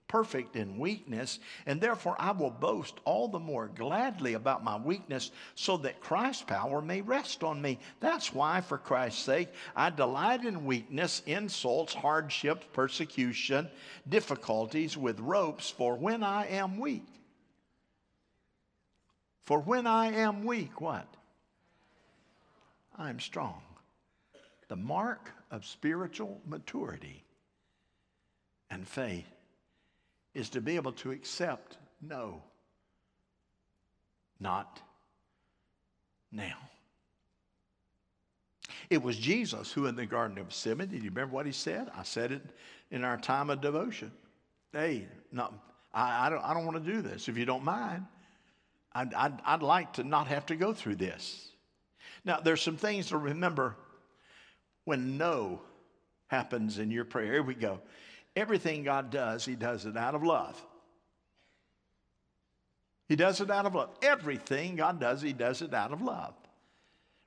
perfect 0.10 0.58
in 0.58 0.78
weakness, 0.78 1.39
and 1.65 1.80
therefore 1.80 2.17
I 2.19 2.32
will 2.32 2.50
boast 2.50 2.95
all 3.06 3.30
the 3.30 3.39
more 3.39 3.69
gladly 3.69 4.34
about 4.34 4.63
my 4.63 4.76
weakness, 4.76 5.32
so 5.56 5.78
that 5.78 6.02
Christ's 6.02 6.41
power 6.41 6.82
may 6.82 7.00
rest 7.00 7.43
on 7.43 7.62
me. 7.62 7.80
That's 8.02 8.34
why, 8.34 8.60
for 8.60 8.78
Christ's 8.78 9.24
sake, 9.24 9.48
I 9.74 9.91
delight 9.91 10.43
in 10.43 10.65
weakness, 10.65 11.22
insults, 11.26 11.93
hardships, 11.93 12.65
persecution, 12.74 13.69
difficulties 14.10 14.98
with 14.98 15.22
ropes, 15.22 15.69
for 15.69 15.95
when 15.95 16.24
I 16.24 16.48
am 16.48 16.78
weak, 16.80 17.08
for 19.43 19.60
when 19.60 19.88
I 19.88 20.08
am 20.08 20.43
weak, 20.43 20.82
what? 20.82 21.08
I 22.98 23.10
am 23.10 23.19
strong. 23.19 23.62
The 24.67 24.76
mark 24.76 25.32
of 25.52 25.65
spiritual 25.65 26.41
maturity 26.45 27.24
and 28.69 28.88
faith 28.88 29.38
is 30.33 30.49
to 30.49 30.61
be 30.61 30.75
able 30.75 30.91
to 30.93 31.11
accept 31.11 31.77
no, 32.01 32.43
not 34.39 34.81
now. 36.31 36.57
It 38.89 39.01
was 39.01 39.17
Jesus 39.17 39.71
who, 39.71 39.85
in 39.85 39.95
the 39.95 40.05
Garden 40.05 40.37
of 40.37 40.49
Gethsemane, 40.49 40.87
did 40.87 41.03
you 41.03 41.09
remember 41.09 41.35
what 41.35 41.45
he 41.45 41.51
said? 41.51 41.91
I 41.95 42.03
said 42.03 42.31
it 42.31 42.41
in 42.91 43.03
our 43.03 43.17
time 43.17 43.49
of 43.49 43.61
devotion. 43.61 44.11
Hey, 44.71 45.07
no, 45.31 45.53
I, 45.93 46.27
I 46.27 46.29
don't, 46.29 46.43
I 46.43 46.53
don't 46.53 46.65
want 46.65 46.83
to 46.83 46.91
do 46.91 47.01
this. 47.01 47.27
If 47.27 47.37
you 47.37 47.45
don't 47.45 47.63
mind, 47.63 48.05
I'd, 48.93 49.13
I'd, 49.13 49.39
I'd 49.45 49.61
like 49.61 49.93
to 49.93 50.03
not 50.03 50.27
have 50.27 50.45
to 50.47 50.55
go 50.55 50.73
through 50.73 50.95
this. 50.95 51.49
Now, 52.25 52.39
there's 52.39 52.61
some 52.61 52.77
things 52.77 53.07
to 53.07 53.17
remember 53.17 53.75
when 54.85 55.17
no 55.17 55.61
happens 56.27 56.79
in 56.79 56.91
your 56.91 57.05
prayer. 57.05 57.33
Here 57.33 57.43
we 57.43 57.55
go. 57.55 57.79
Everything 58.39 58.84
God 58.84 59.12
does, 59.12 59.43
He 59.43 59.56
does 59.56 59.86
it 59.86 59.97
out 59.97 60.15
of 60.15 60.23
love. 60.23 60.60
He 63.10 63.15
does 63.15 63.41
it 63.41 63.52
out 63.52 63.65
of 63.65 63.75
love. 63.75 63.89
Everything 64.02 64.75
God 64.75 64.99
does, 64.99 65.21
He 65.21 65.34
does 65.34 65.62
it 65.62 65.73
out 65.73 65.91
of 65.91 66.02
love. 66.02 66.34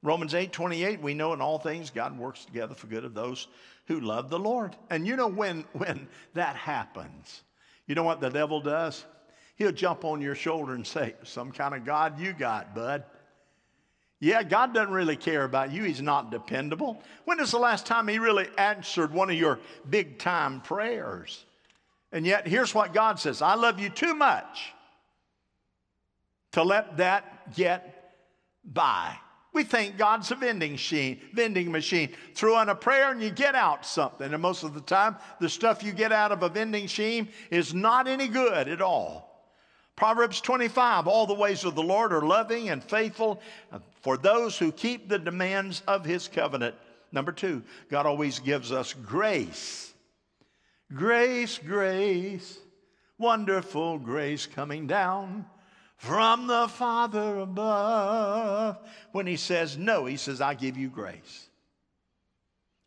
Romans 0.03 0.35
8 0.35 0.53
28, 0.53 1.03
we 1.03 1.13
know 1.13 1.33
in 1.33 1.41
all 1.41 1.59
things 1.59 1.91
God 1.91 2.19
works 2.19 2.45
together 2.45 2.75
for 2.75 2.87
good 2.87 3.05
of 3.05 3.15
those 3.15 3.49
who 3.87 4.01
love 4.01 4.31
the 4.31 4.39
Lord. 4.39 4.75
And 4.91 5.07
you 5.07 5.17
know 5.17 5.29
when, 5.29 5.65
when 5.75 6.09
that 6.35 6.57
happens, 6.57 7.43
you 7.87 7.95
know 7.95 8.03
what 8.03 8.21
the 8.21 8.31
devil 8.31 8.61
does? 8.61 9.05
He'll 9.57 9.73
jump 9.73 10.05
on 10.05 10.23
your 10.23 10.35
shoulder 10.35 10.73
and 10.75 10.87
say, 10.87 11.15
Some 11.25 11.53
kind 11.53 11.75
of 11.75 11.85
God 11.85 12.19
you 12.19 12.33
got, 12.33 12.75
bud. 12.75 13.05
Yeah, 14.23 14.45
God 14.45 14.73
doesn't 14.73 14.95
really 14.95 15.17
care 15.17 15.43
about 15.43 15.73
you. 15.73 15.83
He's 15.83 16.01
not 16.01 16.31
dependable. 16.31 17.03
When 17.25 17.41
is 17.41 17.51
the 17.51 17.59
last 17.59 17.87
time 17.87 18.07
He 18.07 18.21
really 18.21 18.47
answered 18.57 19.13
one 19.13 19.29
of 19.31 19.35
your 19.35 19.59
big 19.91 20.21
time 20.21 20.61
prayers? 20.61 21.45
And 22.13 22.25
yet, 22.25 22.47
here's 22.47 22.73
what 22.73 22.95
God 22.95 23.19
says 23.19 23.43
I 23.43 23.57
love 23.57 23.81
you 23.81 23.89
too 23.89 24.15
much 24.15 24.75
to 26.53 26.63
let 26.63 26.99
that 26.99 27.53
get 27.57 28.15
by. 28.65 29.17
We 29.53 29.65
think 29.65 29.99
God's 29.99 30.31
a 30.31 30.37
vending 30.37 30.71
machine, 30.71 31.21
vending 31.35 31.73
machine. 31.73 32.11
Throw 32.37 32.61
in 32.61 32.69
a 32.69 32.77
prayer 32.77 33.11
and 33.11 33.21
you 33.21 33.31
get 33.31 33.57
out 33.57 33.85
something. 33.85 34.33
And 34.33 34.41
most 34.41 34.63
of 34.63 34.73
the 34.73 34.83
time, 34.83 35.17
the 35.41 35.49
stuff 35.49 35.83
you 35.83 35.91
get 35.91 36.13
out 36.13 36.31
of 36.31 36.45
a 36.45 36.49
vending 36.49 36.85
machine 36.85 37.29
is 37.51 37.75
not 37.75 38.07
any 38.07 38.29
good 38.29 38.69
at 38.69 38.81
all. 38.81 39.32
Proverbs 39.97 40.41
25 40.41 41.07
All 41.07 41.27
the 41.27 41.35
ways 41.35 41.65
of 41.65 41.75
the 41.75 41.83
Lord 41.83 42.13
are 42.13 42.23
loving 42.23 42.71
and 42.71 42.83
faithful 42.83 43.41
uh, 43.71 43.79
for 44.01 44.17
those 44.17 44.59
who 44.59 44.73
keep 44.73 45.09
the 45.09 45.19
demands 45.19 45.83
of 45.87 46.05
his 46.05 46.29
covenant. 46.29 46.75
Number 47.13 47.33
two, 47.33 47.63
God 47.91 48.07
always 48.07 48.39
gives 48.39 48.73
us 48.73 48.95
grace. 48.95 49.93
Grace, 50.95 51.59
grace, 51.59 52.59
wonderful 53.19 53.99
grace 53.99 54.47
coming 54.47 54.87
down 54.87 55.47
from 55.97 56.47
the 56.47 56.69
Father 56.69 57.39
above. 57.39 58.79
When 59.13 59.27
he 59.27 59.37
says 59.37 59.77
no, 59.77 60.07
he 60.07 60.17
says, 60.17 60.41
I 60.41 60.55
give 60.55 60.77
you 60.77 60.89
grace. 60.89 61.49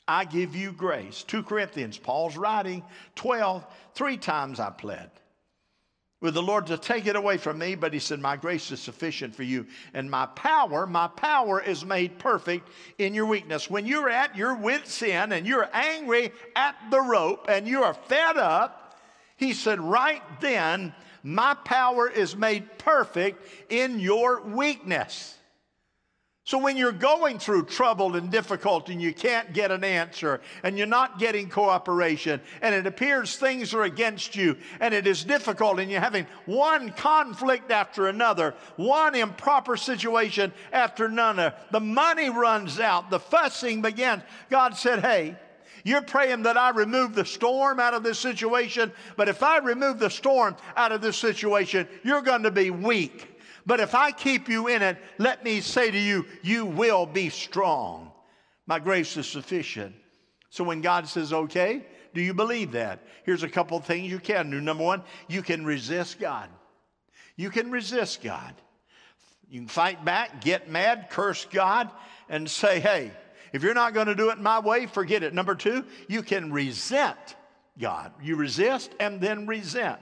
I 0.07 0.25
give 0.25 0.55
you 0.55 0.71
grace. 0.71 1.23
2 1.23 1.43
Corinthians, 1.43 1.97
Paul's 1.97 2.37
writing, 2.37 2.83
12, 3.15 3.65
three 3.93 4.17
times 4.17 4.59
I 4.59 4.69
pled 4.69 5.09
with 6.25 6.33
the 6.33 6.41
Lord 6.41 6.65
to 6.67 6.77
take 6.77 7.05
it 7.05 7.15
away 7.15 7.37
from 7.37 7.59
me, 7.59 7.75
but 7.75 7.93
he 7.93 7.99
said, 7.99 8.19
My 8.19 8.35
grace 8.35 8.71
is 8.71 8.79
sufficient 8.79 9.35
for 9.35 9.43
you. 9.43 9.67
And 9.93 10.09
my 10.09 10.25
power, 10.25 10.87
my 10.87 11.07
power 11.07 11.61
is 11.61 11.85
made 11.85 12.17
perfect 12.17 12.67
in 12.97 13.13
your 13.13 13.27
weakness. 13.27 13.69
When 13.69 13.85
you're 13.85 14.09
at 14.09 14.35
your 14.35 14.55
wit's 14.55 15.03
end 15.03 15.33
and 15.33 15.45
you're 15.45 15.69
angry 15.71 16.31
at 16.55 16.75
the 16.89 16.99
rope 16.99 17.45
and 17.47 17.67
you 17.67 17.83
are 17.83 17.93
fed 17.93 18.37
up, 18.37 18.99
he 19.37 19.53
said, 19.53 19.79
Right 19.79 20.23
then, 20.41 20.95
my 21.21 21.53
power 21.53 22.09
is 22.09 22.35
made 22.35 22.79
perfect 22.79 23.47
in 23.69 23.99
your 23.99 24.41
weakness. 24.41 25.34
So 26.45 26.59
when 26.59 26.77
you're 26.77 26.91
going 26.91 27.39
through 27.39 27.65
trouble 27.65 28.15
and 28.15 28.29
difficulty 28.29 28.93
and 28.93 29.01
you 29.01 29.15
can't 29.15 29.51
get 29.51 29.71
an 29.71 29.83
answer 29.83 30.41
and 30.61 30.77
you're 30.77 30.85
not 30.85 31.17
getting 31.17 31.49
cooperation 31.49 32.39
and 32.61 32.75
it 32.75 32.85
appears 32.85 33.35
things 33.35 33.73
are 33.73 33.81
against 33.81 34.35
you 34.35 34.55
and 34.79 34.93
it 34.93 35.07
is 35.07 35.23
difficult 35.23 35.79
and 35.79 35.89
you're 35.89 35.99
having 35.99 36.27
one 36.45 36.91
conflict 36.91 37.71
after 37.71 38.09
another, 38.09 38.53
one 38.75 39.15
improper 39.15 39.75
situation 39.75 40.53
after 40.71 41.05
another, 41.05 41.51
the 41.71 41.79
money 41.79 42.29
runs 42.29 42.79
out, 42.79 43.09
the 43.09 43.19
fussing 43.19 43.81
begins. 43.81 44.21
God 44.51 44.77
said, 44.77 44.99
hey, 44.99 45.35
you're 45.83 46.03
praying 46.03 46.43
that 46.43 46.57
I 46.57 46.69
remove 46.69 47.15
the 47.15 47.25
storm 47.25 47.79
out 47.79 47.95
of 47.95 48.03
this 48.03 48.19
situation, 48.19 48.91
but 49.17 49.29
if 49.29 49.41
I 49.41 49.57
remove 49.57 49.97
the 49.97 50.11
storm 50.11 50.55
out 50.77 50.91
of 50.91 51.01
this 51.01 51.17
situation, 51.17 51.87
you're 52.03 52.21
going 52.21 52.43
to 52.43 52.51
be 52.51 52.69
weak. 52.69 53.34
But 53.65 53.79
if 53.79 53.95
I 53.95 54.11
keep 54.11 54.47
you 54.47 54.67
in 54.67 54.81
it, 54.81 54.97
let 55.17 55.43
me 55.43 55.61
say 55.61 55.89
to 55.89 55.97
you, 55.97 56.25
you 56.43 56.65
will 56.65 57.05
be 57.05 57.29
strong. 57.29 58.11
My 58.67 58.79
grace 58.79 59.17
is 59.17 59.27
sufficient. 59.27 59.95
So 60.49 60.63
when 60.63 60.81
God 60.81 61.07
says, 61.07 61.33
okay, 61.33 61.85
do 62.13 62.21
you 62.21 62.33
believe 62.33 62.71
that? 62.73 62.99
Here's 63.23 63.43
a 63.43 63.49
couple 63.49 63.77
of 63.77 63.85
things 63.85 64.09
you 64.09 64.19
can 64.19 64.49
do. 64.49 64.61
Number 64.61 64.83
one, 64.83 65.03
you 65.27 65.41
can 65.41 65.65
resist 65.65 66.19
God. 66.19 66.49
You 67.35 67.49
can 67.49 67.71
resist 67.71 68.23
God. 68.23 68.53
You 69.49 69.61
can 69.61 69.67
fight 69.67 70.05
back, 70.05 70.41
get 70.41 70.69
mad, 70.69 71.07
curse 71.09 71.45
God, 71.45 71.89
and 72.29 72.49
say, 72.49 72.79
hey, 72.79 73.11
if 73.51 73.63
you're 73.63 73.73
not 73.73 73.93
going 73.93 74.07
to 74.07 74.15
do 74.15 74.29
it 74.29 74.39
my 74.39 74.59
way, 74.59 74.85
forget 74.85 75.23
it. 75.23 75.33
Number 75.33 75.55
two, 75.55 75.85
you 76.07 76.23
can 76.23 76.51
resent 76.51 77.35
God. 77.79 78.11
You 78.21 78.35
resist 78.35 78.91
and 78.99 79.19
then 79.19 79.45
resent. 79.45 79.99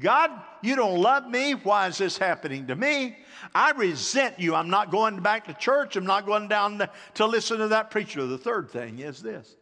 God, 0.00 0.30
you 0.62 0.76
don't 0.76 1.00
love 1.00 1.28
me. 1.28 1.52
Why 1.52 1.86
is 1.86 1.98
this 1.98 2.16
happening 2.16 2.66
to 2.68 2.76
me? 2.76 3.16
I 3.54 3.72
resent 3.72 4.40
you. 4.40 4.54
I'm 4.54 4.70
not 4.70 4.90
going 4.90 5.20
back 5.20 5.46
to 5.46 5.54
church. 5.54 5.94
I'm 5.96 6.06
not 6.06 6.24
going 6.24 6.48
down 6.48 6.88
to 7.14 7.26
listen 7.26 7.58
to 7.58 7.68
that 7.68 7.90
preacher. 7.90 8.26
The 8.26 8.38
third 8.38 8.70
thing 8.70 8.98
is 8.98 9.22
this 9.22 9.56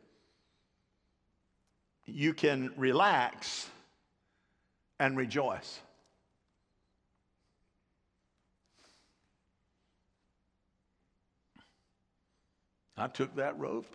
you 2.07 2.33
can 2.33 2.73
relax 2.77 3.69
and 4.99 5.17
rejoice. 5.17 5.81
I 12.97 13.07
took 13.07 13.37
that 13.37 13.59
rope, 13.59 13.95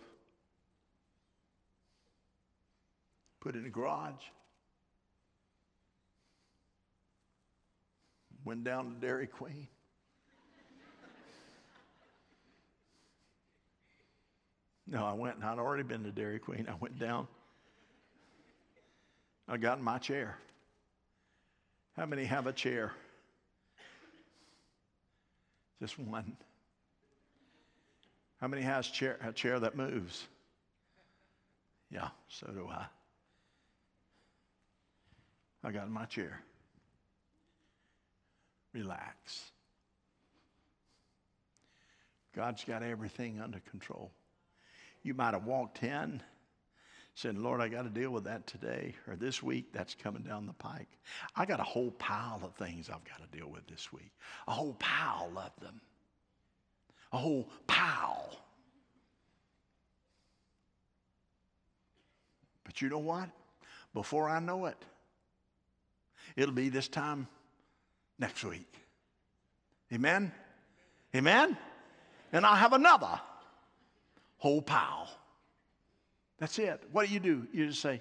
put 3.40 3.54
it 3.54 3.58
in 3.58 3.64
the 3.64 3.70
garage. 3.70 4.12
Went 8.44 8.64
down 8.64 8.94
to 8.94 9.06
Dairy 9.06 9.26
Queen. 9.26 9.68
No, 14.86 15.04
I 15.04 15.14
went, 15.14 15.36
and 15.36 15.44
I'd 15.44 15.58
already 15.58 15.82
been 15.82 16.04
to 16.04 16.12
Dairy 16.12 16.38
Queen. 16.38 16.66
I 16.70 16.74
went 16.78 16.98
down. 16.98 17.26
I 19.48 19.56
got 19.56 19.78
in 19.78 19.84
my 19.84 19.98
chair. 19.98 20.36
How 21.96 22.06
many 22.06 22.24
have 22.24 22.46
a 22.46 22.52
chair? 22.52 22.92
Just 25.80 25.98
one. 25.98 26.36
How 28.40 28.48
many 28.48 28.62
has 28.62 28.86
chair, 28.86 29.18
a 29.22 29.32
chair 29.32 29.58
that 29.58 29.74
moves? 29.74 30.26
Yeah, 31.90 32.08
so 32.28 32.46
do 32.48 32.68
I. 32.68 32.84
I 35.62 35.72
got 35.72 35.86
in 35.86 35.92
my 35.92 36.04
chair. 36.04 36.42
Relax. 38.74 39.52
God's 42.34 42.64
got 42.64 42.82
everything 42.82 43.40
under 43.40 43.60
control. 43.70 44.10
You 45.02 45.14
might 45.14 45.34
have 45.34 45.44
walked 45.44 45.82
in, 45.84 46.20
said, 47.14 47.38
Lord, 47.38 47.60
I 47.60 47.68
got 47.68 47.82
to 47.82 47.88
deal 47.88 48.10
with 48.10 48.24
that 48.24 48.46
today 48.46 48.96
or 49.08 49.14
this 49.14 49.42
week. 49.42 49.72
That's 49.72 49.94
coming 49.94 50.22
down 50.22 50.46
the 50.46 50.52
pike. 50.54 50.88
I 51.36 51.46
got 51.46 51.60
a 51.60 51.64
whole 51.64 51.92
pile 51.92 52.40
of 52.42 52.54
things 52.56 52.88
I've 52.88 53.04
got 53.04 53.20
to 53.22 53.38
deal 53.38 53.48
with 53.48 53.66
this 53.68 53.92
week, 53.92 54.10
a 54.48 54.50
whole 54.50 54.74
pile 54.80 55.32
of 55.38 55.52
them, 55.62 55.80
a 57.12 57.18
whole 57.18 57.48
pile. 57.68 58.36
But 62.64 62.82
you 62.82 62.88
know 62.88 62.98
what? 62.98 63.28
Before 63.92 64.28
I 64.28 64.40
know 64.40 64.66
it, 64.66 64.78
it'll 66.34 66.54
be 66.54 66.68
this 66.68 66.88
time 66.88 67.28
next 68.18 68.44
week. 68.44 68.72
Amen? 69.92 70.32
Amen? 71.14 71.56
And 72.32 72.44
I 72.44 72.56
have 72.56 72.72
another 72.72 73.20
whole 74.38 74.62
pile. 74.62 75.08
That's 76.38 76.58
it. 76.58 76.82
What 76.92 77.06
do 77.06 77.12
you 77.12 77.20
do? 77.20 77.46
You 77.52 77.66
just 77.68 77.80
say, 77.80 78.00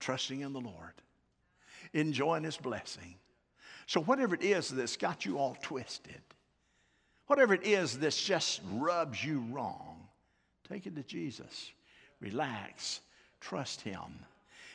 trusting 0.00 0.40
in 0.40 0.52
the 0.52 0.60
Lord, 0.60 0.94
enjoying 1.92 2.44
His 2.44 2.56
blessing. 2.56 3.14
So, 3.86 4.02
whatever 4.02 4.34
it 4.34 4.42
is 4.42 4.68
that's 4.68 4.96
got 4.96 5.24
you 5.24 5.38
all 5.38 5.56
twisted, 5.62 6.20
whatever 7.26 7.54
it 7.54 7.66
is 7.66 7.98
that's 7.98 8.22
just 8.22 8.60
rubs 8.72 9.24
you 9.24 9.44
wrong, 9.50 10.08
take 10.68 10.86
it 10.86 10.96
to 10.96 11.02
Jesus. 11.02 11.70
Relax, 12.20 13.00
trust 13.40 13.80
Him 13.80 14.00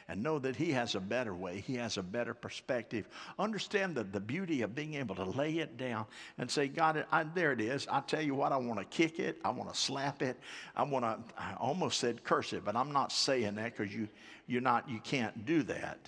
and 0.07 0.21
know 0.21 0.39
that 0.39 0.55
He 0.55 0.71
has 0.71 0.95
a 0.95 0.99
better 0.99 1.33
way. 1.33 1.63
He 1.65 1.75
has 1.75 1.97
a 1.97 2.03
better 2.03 2.33
perspective. 2.33 3.07
Understand 3.39 3.95
the, 3.95 4.03
the 4.03 4.19
beauty 4.19 4.61
of 4.61 4.75
being 4.75 4.95
able 4.95 5.15
to 5.15 5.23
lay 5.23 5.59
it 5.59 5.77
down 5.77 6.05
and 6.37 6.49
say, 6.49 6.67
God, 6.67 7.05
I, 7.11 7.23
there 7.23 7.51
it 7.51 7.61
is. 7.61 7.87
I 7.89 8.01
tell 8.01 8.21
you 8.21 8.35
what, 8.35 8.51
I 8.51 8.57
want 8.57 8.79
to 8.79 8.85
kick 8.85 9.19
it. 9.19 9.39
I 9.43 9.49
want 9.49 9.73
to 9.73 9.79
slap 9.79 10.21
it. 10.21 10.37
I 10.75 10.83
want 10.83 11.05
to, 11.05 11.33
I 11.37 11.53
almost 11.55 11.99
said 11.99 12.23
curse 12.23 12.53
it, 12.53 12.65
but 12.65 12.75
I'm 12.75 12.91
not 12.91 13.11
saying 13.11 13.55
that 13.55 13.77
because 13.77 13.93
you, 13.93 14.07
you're 14.47 14.61
not, 14.61 14.89
you 14.89 14.99
can't 14.99 15.45
do 15.45 15.63
that. 15.63 15.99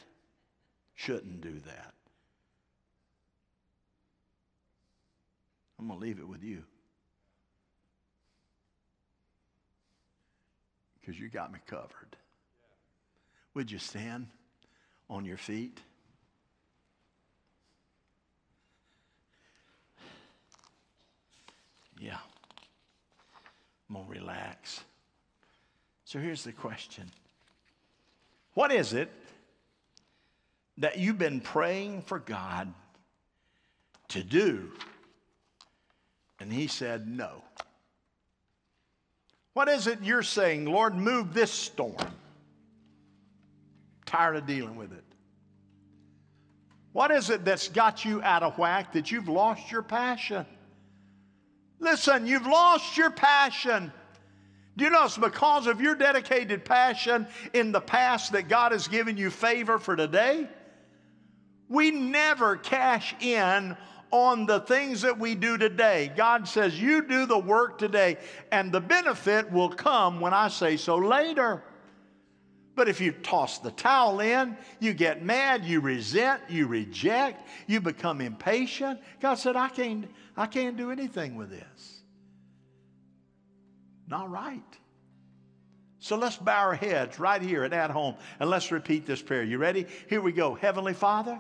Shouldn't 0.96 1.42
do 1.42 1.60
that. 1.66 1.94
I'm 5.80 5.88
going 5.88 6.00
to 6.00 6.06
leave 6.06 6.20
it 6.20 6.28
with 6.28 6.44
you. 6.44 6.64
Because 11.00 11.20
you 11.20 11.30
got 11.30 11.52
me 11.52 11.60
covered. 11.68 12.16
Would 13.56 13.72
you 13.72 13.80
stand 13.80 14.28
on 15.10 15.24
your 15.24 15.38
feet? 15.38 15.80
Yeah. 21.98 22.18
I'm 23.90 23.96
going 23.96 24.08
to 24.08 24.12
relax. 24.12 24.82
So 26.04 26.20
here's 26.20 26.44
the 26.44 26.52
question 26.52 27.10
What 28.54 28.74
is 28.74 28.94
it 28.94 29.10
that 30.78 31.00
you've 31.00 31.18
been 31.18 31.40
praying 31.40 32.02
for 32.02 32.20
God 32.20 32.74
to 34.10 34.22
do? 34.22 34.70
And 36.42 36.52
He 36.52 36.68
said, 36.68 37.08
No. 37.08 37.42
What 39.54 39.70
is 39.70 39.88
it 39.88 40.00
you're 40.04 40.22
saying, 40.22 40.66
Lord, 40.66 40.96
move 40.98 41.34
this 41.34 41.52
storm? 41.52 41.96
Tired 44.06 44.36
of 44.36 44.46
dealing 44.46 44.76
with 44.76 44.92
it? 44.92 45.04
What 46.94 47.12
is 47.12 47.30
it 47.30 47.44
that's 47.44 47.68
got 47.68 48.06
you 48.06 48.22
out 48.24 48.42
of 48.42 48.58
whack 48.58 48.94
that 48.94 49.12
you've 49.12 49.28
lost 49.28 49.72
your 49.72 49.82
passion? 49.82 50.46
Listen, 51.80 52.26
you've 52.26 52.48
lost 52.48 52.96
your 52.96 53.12
passion. 53.12 53.92
Do 54.78 54.86
you 54.86 54.92
know 54.92 55.06
it's 55.06 55.18
because 55.18 55.68
of 55.68 55.82
your 55.82 55.96
dedicated 55.96 56.66
passion 56.66 57.28
in 57.54 57.72
the 57.72 57.82
past 57.82 58.32
that 58.32 58.48
God 58.48 58.72
has 58.72 58.88
given 58.88 59.18
you 59.18 59.30
favor 59.30 59.78
for 59.78 59.96
today? 59.96 60.48
We 61.68 61.92
never 61.92 62.58
cash 62.58 63.16
in 63.22 63.76
on 64.12 64.46
the 64.46 64.62
things 64.62 65.02
that 65.02 65.18
we 65.18 65.36
do 65.36 65.58
today. 65.58 66.12
God 66.16 66.48
says, 66.48 66.80
You 66.80 67.06
do 67.06 67.26
the 67.26 67.38
work 67.38 67.78
today, 67.78 68.18
and 68.52 68.72
the 68.72 68.82
benefit 68.82 69.52
will 69.52 69.70
come 69.70 70.20
when 70.20 70.34
I 70.34 70.48
say 70.48 70.78
so 70.78 70.96
later. 70.96 71.64
But 72.76 72.90
if 72.90 73.00
you 73.00 73.14
toss 73.14 73.60
the 73.60 73.72
towel 73.72 74.20
in, 74.20 74.58
you 74.80 74.94
get 74.94 75.24
mad, 75.24 75.64
you 75.64 75.80
resent, 75.80 76.42
you 76.50 76.68
reject, 76.68 77.48
you 77.68 77.80
become 77.80 78.20
impatient. 78.20 79.00
God 79.22 79.36
said, 79.36 79.56
I 79.56 79.70
can't, 79.70 80.10
I 80.36 80.46
can't 80.46 80.76
do 80.76 80.92
anything 80.92 81.36
with 81.36 81.50
this. 81.50 82.02
Not 84.08 84.30
right. 84.30 84.62
So 86.00 86.18
let's 86.18 86.36
bow 86.36 86.68
our 86.68 86.76
heads 86.76 87.18
right 87.18 87.42
here 87.42 87.64
and 87.64 87.74
at 87.74 87.90
home 87.90 88.16
and 88.40 88.50
let's 88.50 88.72
repeat 88.72 89.06
this 89.06 89.22
prayer. 89.22 89.44
You 89.44 89.58
ready? 89.58 89.88
Here 90.08 90.22
we 90.22 90.34
go. 90.34 90.54
Heavenly 90.54 90.94
Father, 90.94 91.40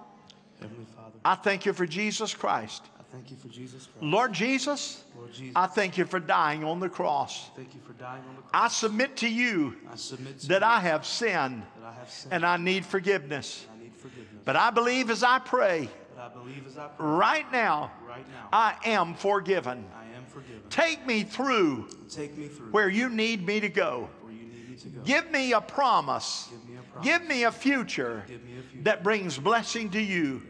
Heavenly 0.60 0.86
Father, 0.96 1.20
I 1.24 1.36
thank 1.36 1.66
you 1.66 1.74
for 1.74 1.86
Jesus 1.86 2.34
Christ. 2.34 2.84
Thank 3.16 3.32
you 3.32 3.38
for 3.38 3.48
Jesus 3.48 3.86
Christ. 3.88 4.04
Lord 4.04 4.34
Jesus, 4.34 5.04
Lord 5.16 5.32
Jesus, 5.32 5.54
I 5.56 5.68
thank 5.68 5.98
you 5.98 6.04
for 6.04 6.20
dying 6.20 6.66
on 6.66 6.82
the 6.82 6.90
cross. 6.90 7.50
Thank 7.56 7.74
you 7.74 7.80
for 7.88 7.94
dying 7.94 8.22
on 8.28 8.36
the 8.36 8.42
cross. 8.42 8.52
I 8.54 8.68
submit 8.68 9.16
to 9.18 9.30
you 9.30 9.78
I 9.90 9.96
submit 9.96 10.40
to 10.42 10.48
that 10.50 10.62
you 10.62 10.68
I 10.68 10.80
have 10.82 11.06
sinned 11.06 11.64
that 11.80 11.88
I 11.88 11.94
have 11.94 12.10
sinned 12.10 12.34
and 12.34 12.46
I 12.46 12.58
need 12.58 12.86
forgiveness. 12.86 13.68
I 13.74 13.82
need 13.82 13.96
forgiveness. 13.96 14.42
But 14.44 14.58
I 14.58 14.70
believe 14.70 15.10
as 15.10 15.24
I 15.24 15.40
pray 15.40 15.88
I 16.20 16.28
believe 16.28 16.68
as 16.68 16.78
I 16.78 16.88
pray 16.88 17.08
right 17.08 17.52
now, 17.54 17.92
right 18.06 18.26
now, 18.30 18.50
I 18.52 18.76
am 18.84 19.14
forgiven. 19.14 19.86
I 19.96 20.18
am 20.18 20.26
forgiven. 20.26 20.64
Take 20.70 21.06
me 21.08 21.24
through 21.24 21.88
Take 22.10 22.38
me 22.38 22.50
through 22.50 22.72
where 22.72 22.90
you 22.90 23.08
need 23.08 23.46
me 23.46 23.62
to 23.62 23.70
go. 23.70 24.10
where 24.24 24.34
you 24.34 24.40
need 24.44 24.94
me. 24.94 25.02
Give 25.06 25.32
me 25.32 25.54
a 25.54 25.62
promise. 25.62 26.50
Give 26.52 26.70
me 26.70 26.76
a 26.76 26.82
promise. 26.82 27.06
Give 27.06 27.28
me 27.30 27.44
a 27.44 27.52
future 27.52 28.24
Give 28.28 28.44
me 28.44 28.58
a 28.60 28.62
future 28.62 28.84
that 28.84 29.04
brings 29.04 29.38
blessing 29.38 29.90
to 29.92 30.02
you. 30.02 30.42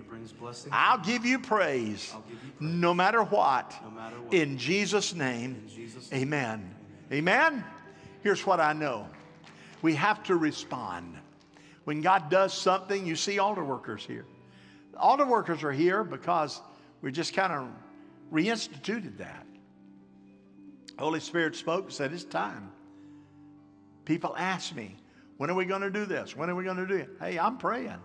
blessing. 0.45 0.71
I'll 0.73 0.97
give 0.97 1.25
you 1.25 1.35
I'll 1.35 1.39
give 1.39 1.39
you 1.39 1.39
praise 1.39 2.13
no 2.59 2.93
matter 2.93 3.23
what. 3.23 3.73
no 3.83 3.91
matter 3.91 4.15
what. 4.21 4.33
In 4.33 4.57
Jesus' 4.57 5.13
name, 5.13 5.61
In 5.63 5.69
Jesus' 5.69 6.11
name. 6.11 6.21
amen. 6.21 6.75
Amen. 7.11 7.63
Here's 8.23 8.45
what 8.45 8.59
I 8.59 8.73
know 8.73 9.07
we 9.81 9.93
have 9.95 10.23
to 10.23 10.35
respond. 10.35 11.15
When 11.83 12.01
God 12.01 12.29
does 12.29 12.53
something, 12.53 13.05
you 13.05 13.15
see 13.15 13.37
altar 13.37 13.63
workers 13.63 14.03
here. 14.03 14.25
Altar 14.97 15.25
workers 15.25 15.63
are 15.63 15.71
here 15.71 16.03
because 16.03 16.59
we 17.01 17.11
just 17.11 17.33
kind 17.35 17.53
of 17.53 17.67
reinstituted 18.33 19.17
that. 19.17 19.45
Holy 20.97 21.19
Spirit 21.19 21.55
spoke, 21.55 21.85
and 21.85 21.93
said 21.93 22.13
it's 22.13 22.23
time. 22.23 22.71
People 24.05 24.33
ask 24.37 24.75
me, 24.75 24.95
when 25.37 25.49
are 25.49 25.53
we 25.55 25.65
going 25.65 25.81
to 25.81 25.91
do 25.91 26.05
this? 26.05 26.35
When 26.35 26.49
are 26.49 26.55
we 26.55 26.63
going 26.63 26.77
to 26.77 26.87
do 26.87 26.95
it? 26.95 27.09
Hey, 27.19 27.37
I'm 27.37 27.57
praying. 27.57 27.99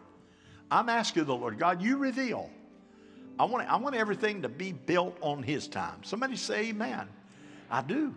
I'm 0.70 0.88
asking 0.88 1.24
the 1.24 1.34
Lord, 1.34 1.58
God, 1.58 1.80
you 1.80 1.96
reveal. 1.96 2.50
I 3.40 3.44
want, 3.44 3.66
I 3.72 3.76
want 3.76 3.96
everything 3.96 4.42
to 4.42 4.50
be 4.50 4.72
built 4.72 5.16
on 5.22 5.42
His 5.42 5.66
time. 5.66 6.04
Somebody 6.04 6.36
say 6.36 6.66
amen. 6.68 7.08
I 7.70 7.80
do. 7.80 8.14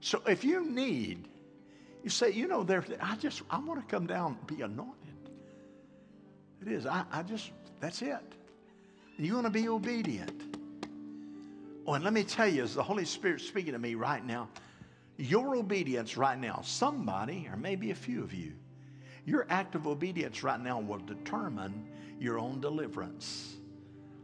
So 0.00 0.20
if 0.26 0.42
you 0.42 0.68
need, 0.68 1.28
you 2.02 2.10
say, 2.10 2.32
you 2.32 2.48
know, 2.48 2.64
there, 2.64 2.84
I 3.00 3.14
just, 3.14 3.42
I 3.48 3.60
want 3.60 3.78
to 3.80 3.86
come 3.86 4.04
down 4.04 4.36
be 4.46 4.62
anointed. 4.62 4.96
It 6.60 6.72
is. 6.72 6.86
I, 6.86 7.04
I 7.12 7.22
just, 7.22 7.52
that's 7.78 8.02
it. 8.02 8.18
You 9.16 9.34
want 9.34 9.46
to 9.46 9.50
be 9.50 9.68
obedient. 9.68 10.56
Oh, 11.86 11.94
and 11.94 12.02
let 12.02 12.12
me 12.12 12.24
tell 12.24 12.48
you, 12.48 12.64
as 12.64 12.74
the 12.74 12.82
Holy 12.82 13.04
Spirit 13.04 13.42
speaking 13.42 13.74
to 13.74 13.78
me 13.78 13.94
right 13.94 14.26
now, 14.26 14.48
your 15.18 15.54
obedience 15.54 16.16
right 16.16 16.38
now, 16.38 16.62
somebody, 16.64 17.48
or 17.48 17.56
maybe 17.56 17.92
a 17.92 17.94
few 17.94 18.24
of 18.24 18.34
you, 18.34 18.54
your 19.24 19.46
act 19.50 19.76
of 19.76 19.86
obedience 19.86 20.42
right 20.42 20.60
now 20.60 20.80
will 20.80 20.98
determine 20.98 21.86
your 22.18 22.40
own 22.40 22.60
deliverance. 22.60 23.54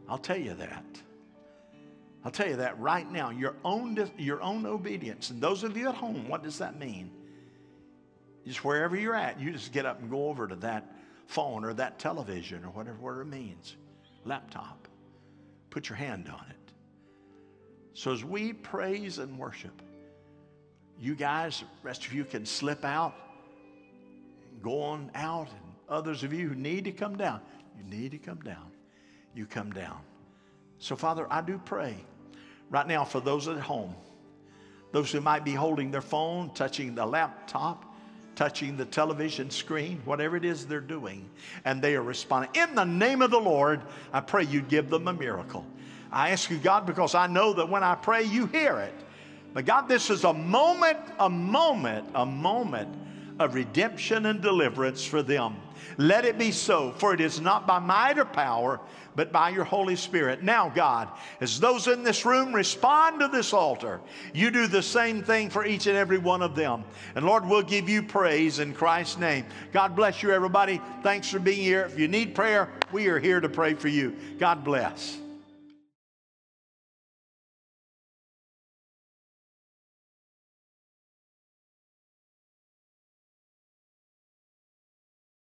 I'll 0.09 0.17
tell 0.17 0.37
you 0.37 0.55
that. 0.55 0.83
I'll 2.25 2.31
tell 2.31 2.47
you 2.47 2.57
that 2.57 2.79
right 2.79 3.09
now. 3.09 3.29
Your 3.29 3.55
own, 3.63 4.09
your 4.17 4.41
own 4.41 4.65
obedience. 4.65 5.29
And 5.29 5.39
those 5.39 5.63
of 5.63 5.77
you 5.77 5.87
at 5.87 5.95
home, 5.95 6.27
what 6.27 6.43
does 6.43 6.57
that 6.57 6.77
mean? 6.77 7.11
Just 8.45 8.65
wherever 8.65 8.97
you're 8.97 9.15
at, 9.15 9.39
you 9.39 9.51
just 9.51 9.71
get 9.71 9.85
up 9.85 10.01
and 10.01 10.09
go 10.09 10.27
over 10.27 10.47
to 10.47 10.55
that 10.57 10.91
phone 11.27 11.63
or 11.63 11.73
that 11.75 11.99
television 11.99 12.65
or 12.65 12.69
whatever, 12.69 12.97
whatever 12.97 13.21
it 13.21 13.25
means, 13.25 13.77
laptop. 14.25 14.87
Put 15.69 15.87
your 15.87 15.95
hand 15.95 16.27
on 16.27 16.45
it. 16.49 16.73
So 17.93 18.11
as 18.11 18.23
we 18.23 18.53
praise 18.53 19.19
and 19.19 19.37
worship, 19.37 19.81
you 20.99 21.15
guys, 21.15 21.63
rest 21.83 22.05
of 22.05 22.13
you 22.13 22.25
can 22.25 22.45
slip 22.45 22.83
out, 22.83 23.13
go 24.61 24.81
on 24.81 25.11
out, 25.15 25.47
and 25.49 25.73
others 25.87 26.23
of 26.23 26.33
you 26.33 26.49
who 26.49 26.55
need 26.55 26.85
to 26.85 26.91
come 26.91 27.15
down, 27.15 27.41
you 27.77 27.83
need 27.83 28.11
to 28.11 28.17
come 28.17 28.39
down. 28.39 28.71
You 29.39 29.45
come 29.45 29.71
down. 29.71 30.01
So, 30.79 30.97
Father, 30.97 31.25
I 31.31 31.39
do 31.39 31.61
pray 31.63 31.95
right 32.69 32.85
now 32.85 33.05
for 33.05 33.21
those 33.21 33.47
at 33.47 33.57
home, 33.57 33.95
those 34.91 35.13
who 35.13 35.21
might 35.21 35.45
be 35.45 35.53
holding 35.53 35.91
their 35.91 36.01
phone, 36.01 36.53
touching 36.53 36.93
the 36.93 37.05
laptop, 37.05 37.85
touching 38.35 38.75
the 38.75 38.83
television 38.83 39.49
screen, 39.49 40.01
whatever 40.03 40.35
it 40.35 40.43
is 40.43 40.67
they're 40.67 40.81
doing, 40.81 41.29
and 41.63 41.81
they 41.81 41.95
are 41.95 42.01
responding. 42.01 42.51
In 42.53 42.75
the 42.75 42.83
name 42.83 43.21
of 43.21 43.31
the 43.31 43.39
Lord, 43.39 43.79
I 44.11 44.19
pray 44.19 44.43
you 44.43 44.61
give 44.61 44.89
them 44.89 45.07
a 45.07 45.13
miracle. 45.13 45.65
I 46.11 46.31
ask 46.31 46.49
you, 46.49 46.57
God, 46.57 46.85
because 46.85 47.15
I 47.15 47.27
know 47.27 47.53
that 47.53 47.69
when 47.69 47.81
I 47.81 47.95
pray, 47.95 48.23
you 48.23 48.45
hear 48.47 48.79
it. 48.79 48.93
But 49.53 49.65
God, 49.65 49.87
this 49.87 50.09
is 50.09 50.25
a 50.25 50.33
moment, 50.33 50.99
a 51.17 51.29
moment, 51.29 52.09
a 52.13 52.25
moment 52.25 52.93
of 53.39 53.55
redemption 53.55 54.25
and 54.25 54.41
deliverance 54.41 55.05
for 55.05 55.23
them. 55.23 55.55
Let 55.97 56.25
it 56.25 56.37
be 56.37 56.51
so, 56.51 56.91
for 56.91 57.13
it 57.13 57.21
is 57.21 57.39
not 57.41 57.67
by 57.67 57.79
might 57.79 58.17
or 58.17 58.25
power, 58.25 58.79
but 59.15 59.31
by 59.31 59.49
your 59.49 59.63
Holy 59.63 59.95
Spirit. 59.95 60.43
Now, 60.43 60.69
God, 60.69 61.09
as 61.41 61.59
those 61.59 61.87
in 61.87 62.03
this 62.03 62.25
room 62.25 62.53
respond 62.53 63.19
to 63.19 63.27
this 63.27 63.53
altar, 63.53 63.99
you 64.33 64.51
do 64.51 64.67
the 64.67 64.83
same 64.83 65.23
thing 65.23 65.49
for 65.49 65.65
each 65.65 65.87
and 65.87 65.97
every 65.97 66.17
one 66.17 66.41
of 66.41 66.55
them. 66.55 66.85
And 67.15 67.25
Lord, 67.25 67.45
we'll 67.45 67.61
give 67.61 67.89
you 67.89 68.03
praise 68.03 68.59
in 68.59 68.73
Christ's 68.73 69.17
name. 69.17 69.45
God 69.73 69.95
bless 69.95 70.23
you, 70.23 70.31
everybody. 70.31 70.81
Thanks 71.03 71.29
for 71.29 71.39
being 71.39 71.61
here. 71.61 71.81
If 71.81 71.99
you 71.99 72.07
need 72.07 72.35
prayer, 72.35 72.69
we 72.91 73.07
are 73.07 73.19
here 73.19 73.39
to 73.39 73.49
pray 73.49 73.73
for 73.73 73.87
you. 73.87 74.15
God 74.39 74.63
bless. 74.63 75.17